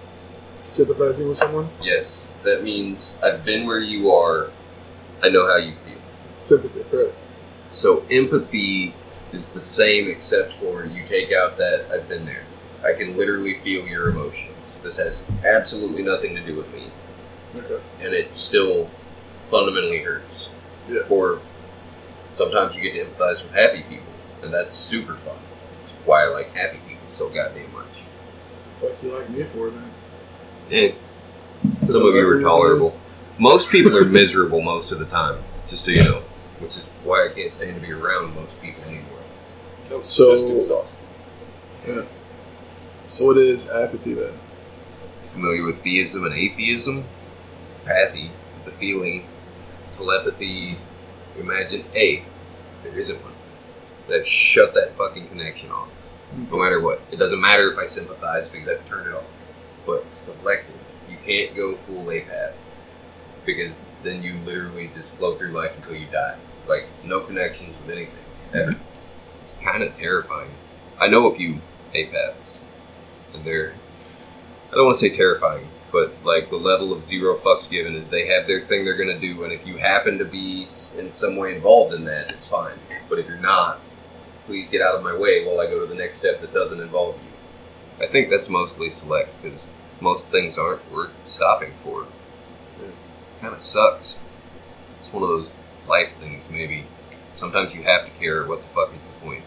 sympathizing 0.64 1.28
with 1.28 1.38
someone 1.38 1.68
Yes. 1.80 2.26
That 2.42 2.64
means 2.64 3.16
I've 3.22 3.44
been 3.44 3.64
where 3.64 3.78
you 3.78 4.11
are. 4.11 4.50
I 5.22 5.28
know 5.28 5.46
how 5.46 5.56
you 5.56 5.74
feel. 5.74 6.00
sympathy 6.40 6.85
right 6.96 7.12
So 7.70 8.04
empathy 8.11 8.92
is 9.33 9.50
the 9.50 9.61
same 9.61 10.09
except 10.09 10.54
for 10.54 10.85
you 10.85 11.04
take 11.06 11.33
out 11.33 11.56
that 11.59 11.87
I've 11.92 12.09
been 12.09 12.26
there. 12.26 12.42
I 12.85 12.94
can 12.94 13.16
literally 13.16 13.54
feel 13.54 13.87
your 13.87 14.09
emotions. 14.09 14.74
This 14.83 14.96
has 14.96 15.24
absolutely 15.44 16.02
nothing 16.02 16.35
to 16.35 16.42
do 16.42 16.56
with 16.56 16.72
me. 16.74 16.90
okay 17.56 17.80
and 18.00 18.12
it 18.12 18.35
still 18.35 18.90
fundamentally 19.37 20.00
hurts. 20.00 20.52
Yeah. 20.88 21.02
Or 21.09 21.40
sometimes 22.33 22.74
you 22.74 22.83
get 22.83 22.94
to 22.94 23.04
empathize 23.04 23.44
with 23.44 23.54
happy 23.54 23.85
people, 23.88 24.12
and 24.42 24.52
that's 24.52 24.72
super 24.72 25.14
fun. 25.14 25.37
That's 25.76 25.92
why 26.04 26.24
I 26.24 26.26
like 26.26 26.52
happy 26.52 26.78
people 26.88 27.06
so 27.09 27.28
goddamn 27.28 27.72
much. 27.72 27.87
fuck 28.80 29.00
you 29.00 29.16
like 29.16 29.30
me 29.30 29.44
for 29.44 29.70
then 29.70 29.90
Eh, 30.72 30.92
some 31.85 32.04
of 32.04 32.14
you 32.14 32.28
are 32.28 32.40
tolerable. 32.40 32.98
Most 33.38 33.70
people 33.70 33.96
are 33.96 34.04
miserable 34.04 34.61
most 34.61 34.90
of 34.90 34.98
the 34.98 35.06
time, 35.06 35.40
just 35.68 35.85
so 35.85 35.92
you 35.92 36.02
know. 36.02 36.22
Which 36.61 36.77
is 36.77 36.90
why 37.05 37.27
I 37.27 37.35
can't 37.35 37.53
stand 37.53 37.75
to 37.75 37.87
be 37.87 37.92
around 37.92 38.35
most 38.35 38.61
people 38.61 38.85
anymore. 38.85 40.03
So- 40.03 40.31
just 40.31 40.51
exhausted. 40.51 41.09
So 43.07 43.27
what 43.27 43.38
is 43.38 43.68
apathy 43.68 44.14
then? 44.14 44.35
Familiar 45.25 45.64
with 45.64 45.83
theism 45.83 46.25
and 46.25 46.35
atheism? 46.35 47.05
Pathy, 47.85 48.31
the 48.64 48.70
feeling, 48.70 49.27
telepathy, 49.90 50.77
imagine 51.38 51.85
A, 51.94 52.23
there 52.85 52.96
isn't 52.96 53.20
one. 53.23 53.33
They've 54.09 54.27
shut 54.27 54.75
that 54.75 54.94
fucking 54.94 55.29
connection 55.29 55.70
off. 55.70 55.88
no 56.33 56.44
mm-hmm. 56.44 56.62
matter 56.62 56.81
what. 56.81 57.01
It 57.11 57.16
doesn't 57.16 57.40
matter 57.40 57.68
if 57.70 57.79
I 57.79 57.87
sympathize 57.87 58.49
because 58.49 58.68
I've 58.68 58.88
turned 58.88 59.09
it 59.09 59.14
off. 59.14 59.25
But 59.87 60.12
selective. 60.12 60.77
You 61.09 61.16
can't 61.25 61.57
go 61.57 61.75
full 61.75 62.11
apath 62.11 62.55
because 63.44 63.75
then 64.03 64.23
you 64.23 64.35
literally 64.44 64.88
just 64.88 65.16
float 65.16 65.38
through 65.38 65.53
life 65.53 65.77
until 65.77 65.96
you 65.96 66.07
die. 66.07 66.37
Like 66.68 66.87
no 67.05 67.20
connections 67.20 67.77
with 67.81 67.96
anything 67.96 68.23
mm-hmm. 68.49 68.57
ever. 68.57 68.77
It's 69.42 69.55
kind 69.55 69.83
of 69.83 69.94
terrifying. 69.94 70.51
I 70.99 71.09
know 71.09 71.31
a 71.31 71.35
few 71.35 71.61
apaths, 71.94 72.61
and 73.35 73.44
they're 73.44 73.75
I 74.70 74.77
don't 74.77 74.87
want 74.87 74.99
to 74.99 75.09
say 75.09 75.14
terrifying, 75.14 75.66
but 75.90 76.12
like 76.25 76.49
the 76.49 76.57
level 76.57 76.92
of 76.92 77.03
zero 77.03 77.35
fucks 77.35 77.68
given 77.68 77.96
is 77.96 78.09
they 78.09 78.29
have 78.29 78.46
their 78.46 78.61
thing 78.61 78.85
they're 78.85 78.94
gonna 78.94 79.18
do, 79.18 79.42
and 79.42 79.53
if 79.53 79.66
you 79.66 79.79
happen 79.79 80.18
to 80.18 80.25
be 80.25 80.61
in 80.61 81.11
some 81.11 81.37
way 81.37 81.55
involved 81.55 81.92
in 81.92 82.05
that, 82.05 82.31
it's 82.31 82.46
fine. 82.46 82.79
But 83.09 83.18
if 83.18 83.27
you're 83.27 83.37
not, 83.37 83.81
please 84.46 84.68
get 84.68 84.81
out 84.81 84.94
of 84.94 85.03
my 85.03 85.16
way 85.16 85.44
while 85.44 85.61
I 85.61 85.66
go 85.66 85.81
to 85.81 85.87
the 85.87 85.94
next 85.94 86.18
step 86.18 86.40
that 86.40 86.55
doesn't 86.55 86.81
involve 86.81 87.16
you. 87.16 88.05
I 88.05 88.09
think 88.09 88.31
that's 88.31 88.49
mostly 88.49 88.90
select 88.90 89.42
because 89.42 89.68
most 90.01 90.29
things 90.29 90.57
aren't 90.57 90.90
worth 90.92 91.11
stopping 91.25 91.73
for. 91.73 92.05
It 92.83 92.94
kind 93.40 93.55
of 93.55 93.61
sucks. 93.61 94.18
It's 95.01 95.12
one 95.12 95.23
of 95.23 95.29
those 95.29 95.55
life 95.88 96.12
things, 96.14 96.51
maybe. 96.51 96.85
Sometimes 97.37 97.75
you 97.75 97.83
have 97.83 98.05
to 98.05 98.11
care. 98.12 98.45
What 98.47 98.62
the 98.62 98.69
fuck 98.69 98.95
is 98.95 99.07
the 99.07 99.12
point? 99.14 99.45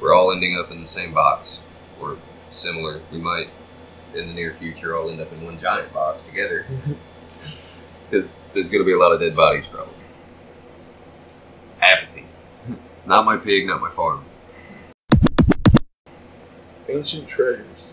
We're 0.00 0.14
all 0.14 0.32
ending 0.32 0.58
up 0.58 0.70
in 0.70 0.80
the 0.80 0.86
same 0.86 1.14
box, 1.14 1.60
or 2.00 2.18
similar. 2.50 3.00
We 3.10 3.18
might, 3.18 3.48
in 4.14 4.28
the 4.28 4.34
near 4.34 4.52
future, 4.52 4.96
all 4.96 5.10
end 5.10 5.20
up 5.20 5.32
in 5.32 5.44
one 5.44 5.58
giant 5.58 5.92
box 5.92 6.22
together. 6.22 6.66
Because 8.10 8.42
there's 8.52 8.70
going 8.70 8.82
to 8.82 8.86
be 8.86 8.92
a 8.92 8.98
lot 8.98 9.12
of 9.12 9.18
dead 9.18 9.34
bodies, 9.34 9.66
probably. 9.66 9.94
Apathy. 11.80 12.26
Not 13.06 13.24
my 13.24 13.36
pig, 13.36 13.66
not 13.66 13.80
my 13.80 13.90
farm. 13.90 14.24
Ancient 16.88 17.26
treasures. 17.26 17.92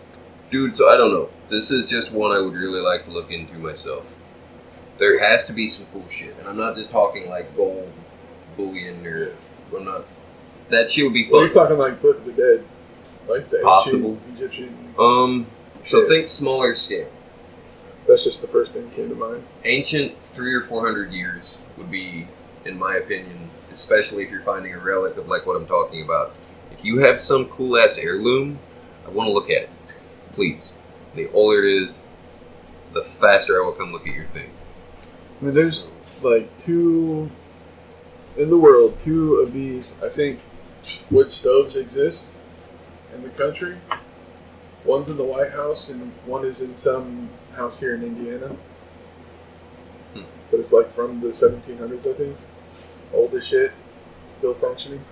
Dude, 0.51 0.75
so 0.75 0.89
I 0.89 0.97
don't 0.97 1.11
know. 1.11 1.29
This 1.47 1.71
is 1.71 1.89
just 1.89 2.11
one 2.11 2.31
I 2.31 2.39
would 2.39 2.53
really 2.53 2.81
like 2.81 3.05
to 3.05 3.11
look 3.11 3.31
into 3.31 3.55
myself. 3.55 4.13
There 5.01 5.17
has 5.17 5.45
to 5.45 5.53
be 5.53 5.65
some 5.65 5.87
cool 5.91 6.05
shit, 6.11 6.35
and 6.37 6.47
I'm 6.47 6.57
not 6.57 6.75
just 6.75 6.91
talking 6.91 7.27
like 7.27 7.57
gold, 7.57 7.91
bullion, 8.55 9.03
or 9.07 9.33
I'm 9.75 9.83
not. 9.83 10.05
That 10.69 10.91
shit 10.91 11.05
would 11.05 11.13
be 11.13 11.23
Well, 11.23 11.31
fun. 11.31 11.41
you're 11.45 11.53
talking 11.53 11.77
like 11.79 11.99
Book 12.03 12.19
of 12.19 12.25
the 12.25 12.31
Dead, 12.33 12.63
like 13.27 13.49
the 13.49 13.61
Possible. 13.63 14.19
Egyptian. 14.35 14.93
um, 14.99 15.47
so 15.83 16.07
think 16.07 16.27
smaller 16.27 16.75
scale. 16.75 17.09
That's 18.07 18.23
just 18.23 18.43
the 18.43 18.47
first 18.47 18.75
thing 18.75 18.83
that 18.83 18.93
came 18.93 19.09
to 19.09 19.15
mind. 19.15 19.43
Ancient 19.65 20.23
three 20.23 20.53
or 20.53 20.61
four 20.61 20.85
hundred 20.85 21.11
years 21.11 21.63
would 21.77 21.89
be, 21.89 22.27
in 22.65 22.77
my 22.77 22.97
opinion, 22.97 23.49
especially 23.71 24.23
if 24.23 24.29
you're 24.29 24.39
finding 24.39 24.71
a 24.75 24.77
relic 24.77 25.17
of 25.17 25.27
like 25.27 25.47
what 25.47 25.55
I'm 25.55 25.65
talking 25.65 26.03
about. 26.03 26.35
If 26.71 26.85
you 26.85 26.99
have 26.99 27.19
some 27.19 27.45
cool 27.45 27.75
ass 27.75 27.97
heirloom, 27.97 28.59
I 29.07 29.09
want 29.09 29.29
to 29.29 29.33
look 29.33 29.49
at 29.49 29.63
it, 29.63 29.69
please. 30.33 30.73
The 31.15 31.27
older 31.31 31.63
it 31.63 31.81
is, 31.81 32.03
the 32.93 33.01
faster 33.01 33.59
I 33.59 33.65
will 33.65 33.73
come 33.73 33.91
look 33.91 34.07
at 34.07 34.13
your 34.13 34.25
thing. 34.25 34.51
I 35.41 35.45
mean, 35.45 35.53
there's 35.55 35.91
like 36.21 36.55
two 36.57 37.31
in 38.37 38.49
the 38.49 38.57
world. 38.57 38.99
Two 38.99 39.35
of 39.35 39.53
these, 39.53 39.97
I 40.03 40.09
think, 40.09 40.39
wood 41.09 41.31
stoves 41.31 41.75
exist 41.75 42.37
in 43.13 43.23
the 43.23 43.29
country. 43.29 43.77
One's 44.85 45.09
in 45.09 45.17
the 45.17 45.23
White 45.23 45.51
House, 45.51 45.89
and 45.89 46.11
one 46.25 46.45
is 46.45 46.61
in 46.61 46.75
some 46.75 47.29
house 47.55 47.79
here 47.79 47.95
in 47.95 48.03
Indiana. 48.03 48.55
Hmm. 50.13 50.23
But 50.49 50.59
it's 50.59 50.73
like 50.73 50.91
from 50.91 51.21
the 51.21 51.27
1700s, 51.27 52.07
I 52.07 52.13
think. 52.13 52.37
Old 53.13 53.33
as 53.33 53.45
shit, 53.45 53.71
still 54.29 54.53
functioning. 54.53 55.03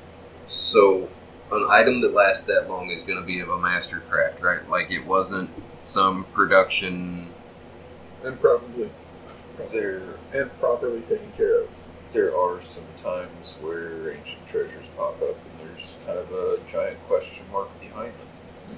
So, 0.47 1.09
an 1.51 1.65
item 1.69 2.01
that 2.01 2.13
lasts 2.13 2.45
that 2.47 2.69
long 2.69 2.89
is 2.89 3.01
going 3.01 3.19
to 3.19 3.25
be 3.25 3.39
of 3.39 3.49
a 3.49 3.57
master 3.57 4.01
craft, 4.09 4.41
right? 4.41 4.67
Like 4.69 4.91
it 4.91 5.05
wasn't 5.05 5.49
some 5.81 6.23
production. 6.33 7.31
and 8.23 8.39
probably 8.39 8.89
There, 9.72 10.02
and 10.34 10.60
properly 10.60 11.02
taken 11.02 11.32
care 11.38 11.62
of. 11.62 11.69
there 12.12 12.36
are 12.36 12.60
some 12.62 12.86
times 12.98 13.58
where 13.62 14.12
ancient 14.12 14.43
treasures 14.48 14.88
pop 14.98 15.22
up, 15.22 15.36
and 15.38 15.69
there's 15.69 15.98
kind 16.08 16.17
of 16.17 16.32
a 16.32 16.58
giant 16.67 17.00
question 17.08 17.45
mark 17.52 17.69
behind 17.80 18.13
them. 18.13 18.78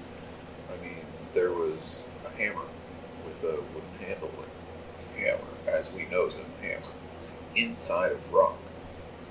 I 0.69 0.83
mean, 0.83 1.05
there 1.33 1.51
was 1.51 2.05
a 2.25 2.29
hammer 2.37 2.65
with 3.25 3.41
a 3.49 3.55
wooden 3.73 4.05
handle, 4.05 4.31
like 4.37 5.17
hammer, 5.17 5.47
as 5.77 5.93
we 5.93 6.05
know 6.07 6.29
them, 6.29 6.45
hammer, 6.61 6.83
inside 7.55 8.11
of 8.11 8.33
rock. 8.33 8.57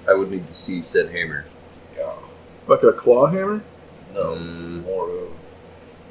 I 0.08 0.14
would 0.14 0.30
need 0.30 0.46
to 0.48 0.54
see 0.54 0.80
said 0.80 1.10
hammer. 1.10 1.44
Yeah, 1.96 2.14
Like 2.66 2.82
a 2.82 2.92
claw 2.92 3.26
hammer. 3.26 3.62
no, 4.14 4.34
Mm. 4.34 4.84
more 4.84 5.10
of 5.10 5.28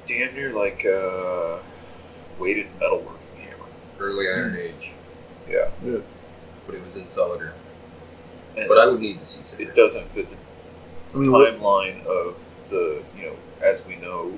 damn 0.06 0.36
near 0.36 0.52
like 0.54 0.86
a 0.86 1.64
weighted 2.38 2.68
metalworking 2.80 3.40
hammer. 3.40 3.66
Early 4.00 4.28
Iron 4.28 4.56
Age, 4.56 4.92
Yeah, 5.50 5.70
but 6.66 6.76
it 6.76 6.84
was 6.84 6.96
in 6.96 7.10
solid 7.10 7.42
earth. 7.42 7.54
and 8.58 8.68
But 8.68 8.78
I 8.78 8.86
would 8.88 9.00
need 9.02 9.20
to 9.20 9.26
see 9.26 9.44
said 9.44 9.60
it 9.62 9.76
doesn't 9.76 10.08
fit 10.08 10.30
the 10.30 10.36
I 11.14 11.18
mean, 11.18 11.32
what, 11.32 11.54
timeline 11.60 12.06
of 12.06 12.38
the 12.70 13.04
you 13.18 13.26
know 13.26 13.36
as 13.62 13.86
we 13.86 13.96
know 13.96 14.32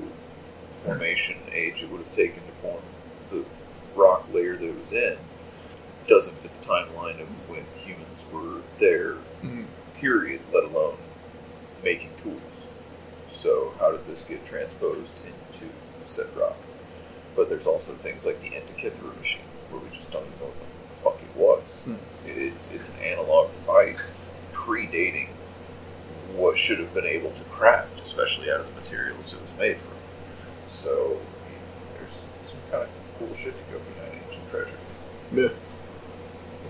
formation 0.84 1.38
age 1.52 1.84
it 1.84 1.90
would 1.92 2.00
have 2.02 2.12
taken 2.12 2.42
to 2.46 2.52
form 2.54 2.82
the 3.30 3.44
rock 3.96 4.26
layer 4.34 4.56
that 4.56 4.66
it 4.66 4.78
was 4.80 4.94
in 4.94 5.18
doesn't 6.08 6.36
fit 6.38 6.54
the 6.54 6.66
timeline 6.66 7.22
of 7.22 7.50
when 7.50 7.66
humans 7.86 8.26
were 8.32 8.62
there 8.80 9.16
Mhm. 9.44 9.66
period 10.00 10.42
let 10.54 10.64
alone 10.64 10.98
making 11.84 12.12
tools. 12.16 12.68
So 13.28 13.74
how 13.80 13.92
did 13.92 14.06
this 14.08 14.24
get 14.24 14.46
transposed 14.46 15.14
into 15.26 15.70
said 16.06 16.28
rock? 16.36 16.56
But 17.36 17.50
there's 17.50 17.68
also 17.68 17.94
things 17.94 18.26
like 18.26 18.42
the 18.42 18.50
antikythera 18.52 19.16
machine 19.18 19.42
where 19.70 19.82
we 19.82 19.90
just 19.90 20.12
don't 20.12 20.26
even 20.26 20.40
know 20.40 20.46
what 20.48 20.60
the 20.60 20.66
fuck 21.62 21.64
was 21.64 21.82
Hmm. 21.82 21.96
it's 22.28 22.72
it's 22.72 22.90
an 22.90 23.00
analog 23.00 23.52
device 23.54 24.16
predating 24.54 25.28
what 26.36 26.58
should 26.58 26.80
have 26.80 26.94
been 26.94 27.06
able 27.06 27.32
to 27.32 27.44
craft, 27.46 28.00
especially 28.00 28.50
out 28.52 28.62
of 28.62 28.68
the 28.68 28.74
materials 28.76 29.34
it 29.34 29.42
was 29.42 29.54
made 29.58 29.78
from. 29.78 29.92
So, 30.64 31.18
I 31.46 31.50
mean, 31.50 31.60
there's 31.98 32.28
some 32.44 32.60
kind 32.70 32.84
of 32.84 32.90
cool 33.20 33.34
shit 33.34 33.58
to 33.58 33.64
go 33.74 33.80
behind 33.96 34.22
ancient 34.28 34.50
treasure. 34.50 34.78
yeah. 35.34 35.50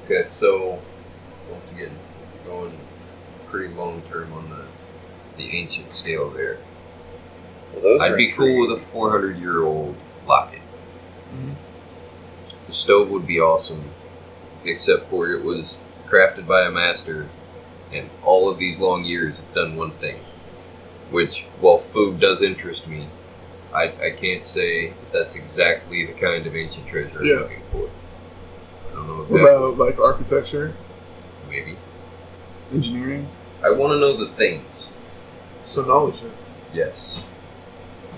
Okay, 0.06 0.28
so 0.28 0.82
once 1.52 1.72
again, 1.72 1.92
going 2.46 2.76
pretty 3.50 3.74
long 3.74 4.02
term 4.12 4.32
on 4.34 4.50
the 4.50 4.66
the 5.38 5.56
ancient 5.58 5.92
scale 5.92 6.30
there. 6.30 6.58
Well, 7.74 7.82
those 7.84 8.02
I'd 8.02 8.14
are 8.14 8.18
be 8.18 8.32
cool 8.32 8.68
with 8.68 8.78
a 8.78 8.82
400 8.82 9.38
year 9.38 9.62
old 9.64 9.96
locket. 10.28 10.60
Mhm. 11.36 11.56
The 12.66 12.72
stove 12.74 13.10
would 13.12 13.28
be 13.28 13.40
awesome, 13.40 13.84
except 14.66 15.08
for 15.08 15.30
it 15.32 15.44
was 15.44 15.82
crafted 16.08 16.48
by 16.48 16.62
a 16.62 16.72
master, 16.72 17.28
and 17.92 18.10
all 18.24 18.50
of 18.50 18.58
these 18.60 18.80
long 18.80 19.04
years 19.06 19.40
it's 19.40 19.52
done 19.52 19.76
one 19.76 19.92
thing. 19.92 20.20
Which, 21.10 21.44
while 21.60 21.78
food 21.78 22.20
does 22.20 22.42
interest 22.42 22.88
me, 22.88 23.08
I, 23.74 23.94
I 24.02 24.12
can't 24.12 24.46
say 24.46 24.90
that 24.90 25.12
that's 25.12 25.36
exactly 25.36 26.06
the 26.06 26.14
kind 26.14 26.46
of 26.48 26.56
ancient 26.56 26.88
treasure 26.88 27.20
I'm 27.20 27.26
looking 27.26 27.62
for. 27.72 27.90
I 28.92 28.96
don't 28.96 29.08
know 29.08 29.16
What 29.18 29.24
exactly. 29.26 29.50
about 29.56 29.78
like 29.78 30.00
architecture, 30.00 30.74
Maybe. 31.50 31.78
engineering? 32.74 33.28
I 33.64 33.70
want 33.72 33.92
to 33.92 34.00
know 34.00 34.16
the 34.18 34.28
things. 34.28 34.94
So 35.66 35.84
knowledge. 35.84 36.22
then. 36.22 36.32
Yes. 36.74 37.24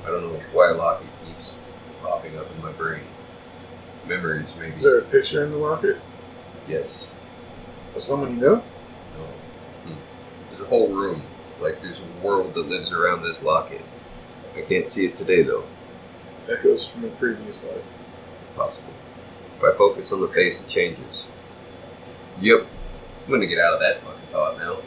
I 0.06 0.08
don't 0.08 0.21
know 0.23 0.39
why 0.53 0.71
locket 0.71 1.08
keeps 1.25 1.62
popping 2.01 2.38
up 2.38 2.47
in 2.56 2.62
my 2.62 2.71
brain. 2.71 3.01
Memories, 4.08 4.56
maybe. 4.60 4.75
Is 4.75 4.84
there 4.84 4.99
a 4.99 5.03
picture 5.03 5.43
in 5.43 5.51
the 5.51 5.58
locket 5.58 5.97
Yes. 6.67 7.10
of 7.95 8.02
someone 8.02 8.36
you 8.36 8.41
know? 8.41 8.56
No. 8.56 8.62
Hmm. 9.86 9.93
There's 10.49 10.62
a 10.62 10.65
whole 10.65 10.88
room. 10.89 11.21
Like 11.62 11.82
there's 11.82 12.02
a 12.02 12.08
world 12.26 12.54
that 12.56 12.67
lives 12.67 12.91
around 12.91 13.23
this 13.23 13.43
locket. 13.43 13.82
I 14.56 14.62
can't 14.62 14.89
see 14.89 15.06
it 15.06 15.17
today 15.17 15.43
though. 15.43 15.63
Echoes 16.49 16.88
from 16.88 17.06
a 17.06 17.10
previous 17.10 17.63
life. 17.63 17.84
Possible. 18.56 18.91
If 19.58 19.63
I 19.63 19.71
focus 19.78 20.12
on 20.12 20.21
the 20.21 20.28
face, 20.28 20.62
it 20.62 20.67
changes. 20.67 21.30
Yep. 22.41 22.65
I'm 23.26 23.32
gonna 23.32 23.45
get 23.45 23.60
out 23.60 23.73
of 23.73 23.80
that 23.80 24.02
fucking 24.02 24.28
thought 24.32 24.58
now. 24.58 24.78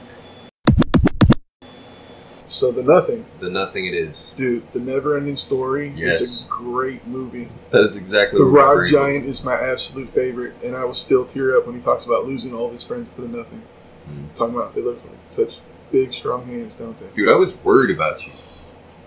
So 2.53 2.71
the 2.71 2.83
nothing, 2.83 3.25
The 3.39 3.49
nothing 3.49 3.87
it 3.87 3.95
is. 3.95 4.31
dude. 4.37 4.71
The 4.73 4.79
never-ending 4.79 5.37
story 5.37 5.91
Yes. 5.95 6.21
is 6.21 6.43
a 6.45 6.47
great 6.49 7.05
movie. 7.07 7.49
That 7.71 7.81
is 7.83 7.95
exactly 7.95 8.37
The 8.37 8.45
Rock 8.45 8.85
Giant 8.87 9.25
is 9.25 9.43
my 9.43 9.55
absolute 9.55 10.07
favorite, 10.09 10.53
and 10.63 10.75
I 10.75 10.85
will 10.85 10.93
still 10.93 11.25
tear 11.25 11.57
up 11.57 11.65
when 11.65 11.75
he 11.75 11.81
talks 11.81 12.05
about 12.05 12.27
losing 12.27 12.53
all 12.53 12.67
of 12.67 12.73
his 12.73 12.83
friends 12.83 13.15
to 13.15 13.21
the 13.21 13.27
nothing. 13.27 13.63
Mm. 14.07 14.37
Talking 14.37 14.53
about 14.55 14.75
they 14.75 14.81
look 14.81 15.03
like 15.03 15.15
such 15.29 15.61
big, 15.91 16.13
strong 16.13 16.45
hands, 16.45 16.75
don't 16.75 16.95
they? 16.99 17.07
Dude, 17.15 17.29
I 17.29 17.35
was 17.35 17.57
worried 17.63 17.89
about 17.95 18.23
you. 18.23 18.33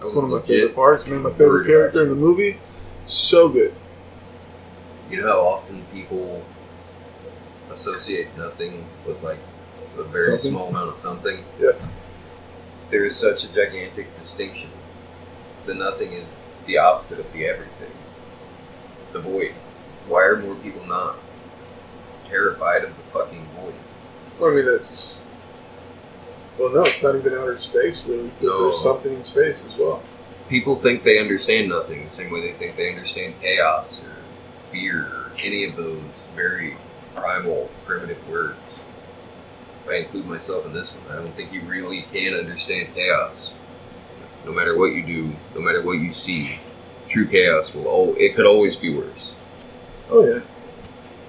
Was 0.02 0.12
One 0.12 0.24
of 0.24 0.30
my 0.30 0.40
favorite 0.40 0.74
parts. 0.74 1.06
Man, 1.06 1.22
my 1.22 1.30
favorite 1.30 1.68
character 1.68 2.02
in 2.02 2.08
the 2.08 2.16
movie. 2.16 2.56
So 3.06 3.48
good. 3.48 3.72
You 5.08 5.18
know 5.20 5.28
how 5.28 5.40
often 5.40 5.84
people 5.94 6.42
associate 7.70 8.26
nothing 8.36 8.84
with 9.06 9.22
like 9.22 9.38
a 9.96 10.02
very 10.02 10.24
Something? 10.36 10.50
small 10.50 10.68
amount 10.70 10.88
of 10.88 10.96
something? 10.96 11.44
Yeah. 11.60 11.70
There 12.90 13.04
is 13.04 13.16
such 13.16 13.44
a 13.44 13.52
gigantic 13.52 14.16
distinction. 14.18 14.70
The 15.66 15.74
nothing 15.74 16.12
is 16.12 16.38
the 16.66 16.78
opposite 16.78 17.18
of 17.18 17.32
the 17.32 17.46
everything. 17.46 17.90
The 19.12 19.20
void. 19.20 19.54
Why 20.06 20.22
are 20.24 20.36
more 20.36 20.54
people 20.56 20.86
not 20.86 21.16
terrified 22.28 22.84
of 22.84 22.90
the 22.96 23.02
fucking 23.12 23.44
void? 23.60 23.74
Well, 24.38 24.52
I 24.52 24.54
mean, 24.54 24.66
that's. 24.66 25.12
Well, 26.58 26.70
no, 26.72 26.82
it's 26.82 27.02
not 27.02 27.16
even 27.16 27.34
outer 27.34 27.58
space, 27.58 28.06
really, 28.06 28.28
because 28.28 28.58
No. 28.58 28.68
there's 28.68 28.82
something 28.82 29.12
in 29.14 29.22
space 29.22 29.64
as 29.64 29.76
well. 29.76 30.02
People 30.48 30.76
think 30.76 31.02
they 31.02 31.18
understand 31.18 31.68
nothing 31.68 32.04
the 32.04 32.10
same 32.10 32.30
way 32.30 32.40
they 32.40 32.52
think 32.52 32.76
they 32.76 32.88
understand 32.88 33.34
chaos 33.40 34.04
or 34.04 34.12
fear 34.52 35.00
or 35.02 35.30
any 35.42 35.64
of 35.64 35.76
those 35.76 36.26
very 36.36 36.76
primal, 37.16 37.68
primitive 37.84 38.26
words. 38.28 38.82
I 39.88 39.96
include 39.96 40.26
myself 40.26 40.66
in 40.66 40.72
this 40.72 40.94
one, 40.94 41.10
I 41.12 41.16
don't 41.16 41.34
think 41.34 41.52
you 41.52 41.60
really 41.62 42.02
can 42.12 42.34
understand 42.34 42.94
chaos. 42.94 43.54
No 44.44 44.52
matter 44.52 44.76
what 44.76 44.92
you 44.92 45.02
do, 45.04 45.32
no 45.54 45.60
matter 45.60 45.82
what 45.82 45.98
you 45.98 46.10
see, 46.10 46.58
true 47.08 47.26
chaos 47.26 47.74
will. 47.74 47.86
Oh, 47.88 48.14
it 48.14 48.34
could 48.34 48.46
always 48.46 48.76
be 48.76 48.94
worse. 48.94 49.34
Oh 50.10 50.24
yeah, 50.24 50.40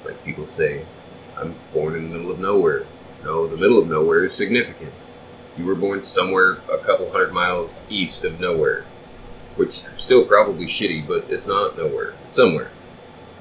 Like 0.05 0.23
people 0.23 0.45
say, 0.45 0.85
I'm 1.35 1.55
born 1.73 1.95
in 1.95 2.09
the 2.09 2.17
middle 2.17 2.31
of 2.31 2.39
nowhere. 2.39 2.85
No, 3.23 3.47
the 3.47 3.57
middle 3.57 3.79
of 3.79 3.87
nowhere 3.89 4.23
is 4.23 4.33
significant. 4.33 4.93
You 5.57 5.65
were 5.65 5.75
born 5.75 6.01
somewhere 6.03 6.59
a 6.71 6.77
couple 6.77 7.11
hundred 7.11 7.33
miles 7.33 7.81
east 7.89 8.23
of 8.23 8.39
nowhere, 8.39 8.85
which 9.55 9.69
is 9.69 9.89
still 9.97 10.23
probably 10.25 10.67
shitty, 10.67 11.07
but 11.07 11.25
it's 11.31 11.47
not 11.47 11.75
nowhere. 11.75 12.13
It's 12.27 12.35
somewhere. 12.37 12.69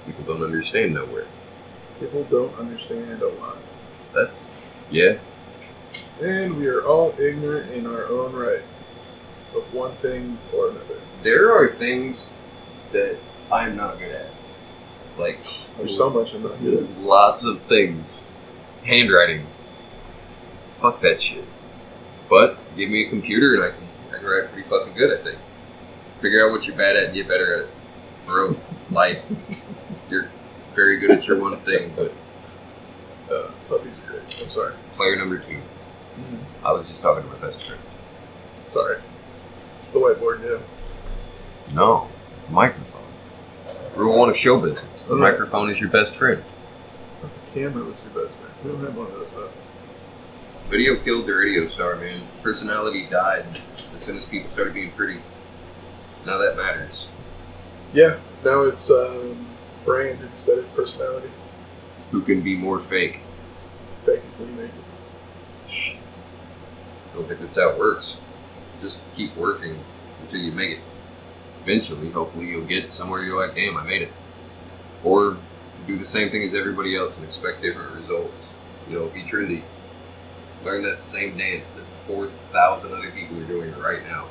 People 0.07 0.25
don't 0.25 0.43
understand 0.43 0.95
nowhere. 0.95 1.27
people 2.01 2.25
don't 2.25 2.55
understand 2.59 3.21
a 3.21 3.29
lot, 3.29 3.59
That's 4.15 4.51
yeah. 4.91 5.19
and 6.23 6.57
we 6.57 6.67
are 6.67 6.83
all 6.85 7.15
ignorant 7.19 7.71
in 7.73 7.87
our 7.87 8.07
own 8.07 8.33
right 8.35 8.63
of 9.55 9.73
one 9.75 9.93
thing 9.97 10.39
or 10.55 10.69
another. 10.71 11.01
There 11.23 11.51
are 11.53 11.69
things 11.69 12.37
that 12.93 13.17
I'm 13.53 13.77
not 13.77 13.99
good 13.99 14.13
at, 14.13 14.39
like 15.19 15.39
There's 15.79 15.97
so 15.97 16.11
much 16.11 16.35
I'm 16.35 16.43
not 16.43 16.61
good 16.61 16.85
at. 16.85 16.99
lots 17.01 17.45
of 17.45 17.63
things. 17.63 18.27
Handwriting. 18.85 19.47
Fuck 20.65 21.01
that 21.01 21.21
shit. 21.21 21.47
But 22.29 22.59
give 22.77 22.91
me 22.91 23.07
a 23.07 23.09
computer 23.09 23.55
and 23.55 23.65
I 23.65 23.71
can 23.71 23.89
I 24.13 24.19
can 24.19 24.27
write 24.27 24.53
pretty 24.53 24.69
fucking 24.69 24.95
good. 24.95 25.19
I 25.19 25.23
think. 25.23 25.39
Figure 26.21 26.45
out 26.47 26.53
what 26.53 26.67
you're 26.67 26.77
bad 26.77 26.97
at 26.97 27.05
and 27.07 27.15
get 27.15 27.29
better 27.29 27.63
at. 27.65 27.69
Growth, 28.27 28.75
life. 28.91 29.31
You're 30.11 30.29
very 30.75 30.99
good 30.99 31.11
at 31.11 31.27
your 31.27 31.39
one 31.41 31.57
thing, 31.61 31.93
but 31.97 32.13
Uh, 33.31 33.51
puppies 33.69 33.99
are 33.99 34.11
great. 34.11 34.43
I'm 34.43 34.51
sorry. 34.51 34.75
player 34.97 35.17
number 35.17 35.39
2 35.39 35.59
I 36.65 36.73
was 36.73 36.89
just 36.89 37.03
talking 37.03 37.23
to 37.25 37.29
my 37.29 37.39
best 37.39 37.63
friend. 37.67 37.81
Sorry. 38.69 38.99
It's 39.79 39.89
the 39.89 39.99
whiteboard, 39.99 40.43
yeah. 40.43 41.75
No, 41.75 42.09
microphone. 42.51 43.03
Rule 43.95 44.19
one 44.19 44.29
of 44.29 44.37
show 44.37 44.59
business: 44.61 45.05
the 45.05 45.15
All 45.15 45.21
right. 45.21 45.33
microphone 45.33 45.71
is 45.71 45.81
your 45.81 45.91
best 45.91 46.17
friend. 46.17 46.43
The 47.23 47.29
camera 47.61 47.85
was 47.85 48.01
your 48.03 48.25
best 48.25 48.37
friend. 48.37 48.53
We 48.65 48.71
don't 48.73 48.81
have 48.85 48.97
one 48.97 49.07
of 49.07 49.13
those 49.15 49.33
though. 49.33 49.51
Video 50.71 50.97
killed 50.97 51.27
the 51.27 51.33
radio 51.35 51.65
star, 51.65 51.97
man. 51.97 52.21
Personality 52.43 53.07
died 53.11 53.61
as 53.95 54.01
soon 54.03 54.17
as 54.17 54.27
people 54.27 54.49
started 54.49 54.75
being 54.75 54.91
pretty. 54.93 55.21
Now 56.25 56.39
that 56.39 56.57
matters. 56.57 57.09
Yeah, 57.93 58.19
now 58.45 58.63
it's 58.63 58.91
um, 58.91 59.47
brand 59.85 60.19
instead 60.23 60.59
of 60.59 60.75
personality. 60.75 61.31
Who 62.11 62.23
can 62.23 62.41
be 62.43 62.55
more 62.55 62.79
fake? 62.79 63.21
Fake 64.05 64.17
it 64.17 64.37
till 64.37 64.47
you 64.47 64.53
make 64.53 64.71
it. 64.71 65.97
I 67.13 67.17
don't 67.17 67.29
think 67.29 67.41
that's 67.41 67.57
how 67.57 67.71
it 67.71 67.79
works. 67.79 68.19
Just 68.81 69.01
keep 69.15 69.37
working 69.37 69.79
until 70.23 70.41
you 70.41 70.53
make 70.53 70.71
it. 70.73 70.81
Eventually, 71.63 72.11
hopefully, 72.11 72.47
you'll 72.47 72.65
get 72.65 72.93
somewhere 72.93 73.23
you're 73.23 73.45
like, 73.45 73.57
damn, 73.57 73.77
I 73.77 73.83
made 73.83 74.03
it. 74.03 74.13
Or 75.03 75.37
do 75.87 75.99
the 75.99 76.05
same 76.05 76.31
thing 76.31 76.43
as 76.43 76.55
everybody 76.55 76.97
else 76.97 77.17
and 77.17 77.25
expect 77.25 77.63
different 77.63 77.95
results. 77.95 78.55
You 78.89 78.99
know, 78.99 79.07
be 79.07 79.23
trendy. 79.23 79.63
Learn 80.65 80.83
that 80.85 81.03
same 81.03 81.37
dance 81.37 81.73
that 81.75 81.85
4,000 81.85 82.93
other 82.93 83.11
people 83.11 83.39
are 83.41 83.45
doing 83.45 83.77
right 83.79 84.05
now. 84.05 84.29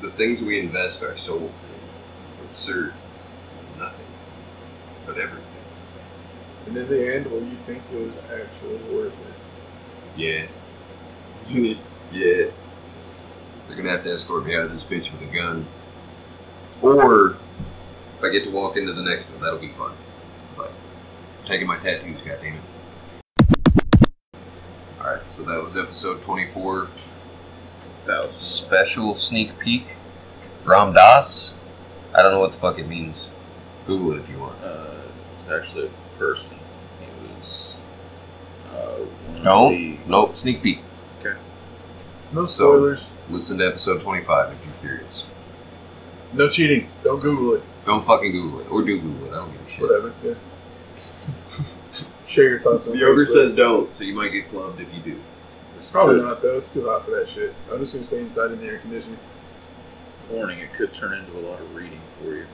The 0.00 0.10
things 0.10 0.42
we 0.42 0.58
invest 0.58 1.02
our 1.02 1.16
souls 1.16 1.64
in 1.64 2.44
absurd. 2.46 2.92
Nothing. 3.78 4.06
But 5.06 5.18
everything. 5.18 5.51
And 6.66 6.76
in 6.76 6.88
the 6.88 7.14
end, 7.14 7.26
will 7.26 7.42
you 7.42 7.56
think 7.66 7.82
it 7.92 8.06
was 8.06 8.18
actually 8.18 8.76
worth 8.94 9.12
it? 9.12 9.34
Yeah. 10.16 10.46
Yeah. 12.12 12.50
They're 13.66 13.76
gonna 13.76 13.90
have 13.90 14.04
to 14.04 14.12
escort 14.12 14.44
me 14.44 14.54
out 14.54 14.64
of 14.64 14.70
this 14.70 14.84
bitch 14.84 15.12
with 15.12 15.22
a 15.22 15.32
gun. 15.32 15.66
Or 16.80 17.36
if 18.18 18.24
I 18.24 18.28
get 18.28 18.44
to 18.44 18.50
walk 18.50 18.76
into 18.76 18.92
the 18.92 19.02
next 19.02 19.24
one, 19.30 19.40
that'll 19.40 19.58
be 19.58 19.68
fun. 19.68 19.92
But 20.56 20.72
I'm 21.40 21.46
taking 21.46 21.66
my 21.66 21.78
tattoos, 21.78 22.20
goddammit. 22.20 22.60
Alright, 25.00 25.32
so 25.32 25.42
that 25.44 25.62
was 25.62 25.76
episode 25.76 26.22
24. 26.22 26.88
Thousand. 28.04 28.32
Special 28.32 29.14
sneak 29.14 29.58
peek. 29.58 29.86
Ram 30.64 30.92
Dass. 30.92 31.54
I 32.14 32.22
don't 32.22 32.32
know 32.32 32.40
what 32.40 32.52
the 32.52 32.58
fuck 32.58 32.78
it 32.78 32.86
means. 32.86 33.30
Google 33.86 34.12
it 34.12 34.18
if 34.18 34.28
you 34.28 34.38
want. 34.38 34.62
Uh, 34.62 34.90
it's 35.36 35.48
actually 35.48 35.86
a 35.86 35.90
person. 36.22 36.56
He 37.00 37.06
was. 37.40 37.74
Uh, 38.72 39.06
No, 39.42 39.70
the- 39.70 39.98
no, 40.06 40.30
sneak 40.32 40.62
peek. 40.62 40.78
Okay. 41.20 41.36
No 42.32 42.46
So- 42.46 42.76
spoilers. 42.76 43.04
Listen 43.30 43.58
to 43.58 43.66
episode 43.66 44.02
25 44.02 44.52
if 44.52 44.58
you're 44.64 44.90
curious. 44.90 45.26
No 46.32 46.48
cheating. 46.48 46.88
Don't 47.04 47.20
Google 47.20 47.54
it. 47.54 47.62
Don't 47.86 48.02
fucking 48.02 48.32
Google 48.32 48.60
it. 48.60 48.70
Or 48.70 48.82
do 48.82 48.98
Google 49.00 49.26
it. 49.26 49.32
I 49.32 49.36
don't 49.36 49.52
give 49.52 49.66
a 49.66 49.70
shit. 49.70 49.80
Whatever. 49.82 50.12
Yeah. 50.24 50.34
Share 52.26 52.48
your 52.50 52.60
thoughts 52.60 52.86
on 52.88 52.94
The 52.96 53.04
ogre 53.04 53.26
says 53.26 53.52
don't, 53.52 53.92
so 53.92 54.04
you 54.04 54.14
might 54.14 54.32
get 54.32 54.48
clubbed 54.50 54.80
if 54.80 54.92
you 54.94 55.00
do. 55.00 55.20
It's 55.76 55.90
Probably 55.90 56.20
not 56.20 56.40
though. 56.42 56.56
It's 56.58 56.72
too 56.72 56.86
hot 56.88 57.04
for 57.04 57.10
that 57.12 57.28
shit. 57.28 57.54
I'm 57.70 57.78
just 57.80 57.92
gonna 57.94 58.04
stay 58.04 58.20
inside 58.20 58.52
in 58.52 58.60
the 58.60 58.66
air 58.66 58.78
conditioning. 58.78 59.18
Warning: 60.30 60.58
It 60.60 60.72
could 60.72 60.92
turn 60.94 61.12
into 61.18 61.36
a 61.38 61.42
lot 61.48 61.60
of 61.60 61.74
reading 61.74 62.00
for 62.22 62.34
you. 62.34 62.46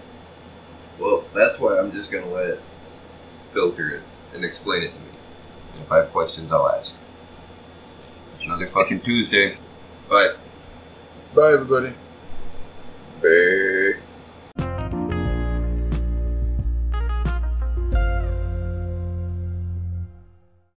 Well, 0.99 1.25
that's 1.35 1.61
why 1.61 1.79
I'm 1.79 1.93
just 1.93 2.11
gonna 2.11 2.29
let 2.31 2.47
it 2.47 2.61
filter 3.53 3.91
it 3.97 4.03
and 4.35 4.45
explain 4.45 4.83
it 4.83 4.93
to 4.95 5.01
me. 5.01 5.07
And 5.75 5.83
if 5.83 5.93
I 5.93 5.99
have 5.99 6.13
questions, 6.13 6.53
I'll 6.53 6.69
ask. 6.69 6.95
It's 7.97 8.41
another 8.45 8.67
fucking 8.67 9.01
Tuesday. 9.01 9.55
Bye. 10.09 10.35
Bye, 11.35 11.53
everybody. 11.53 11.93
Bear. 13.21 13.98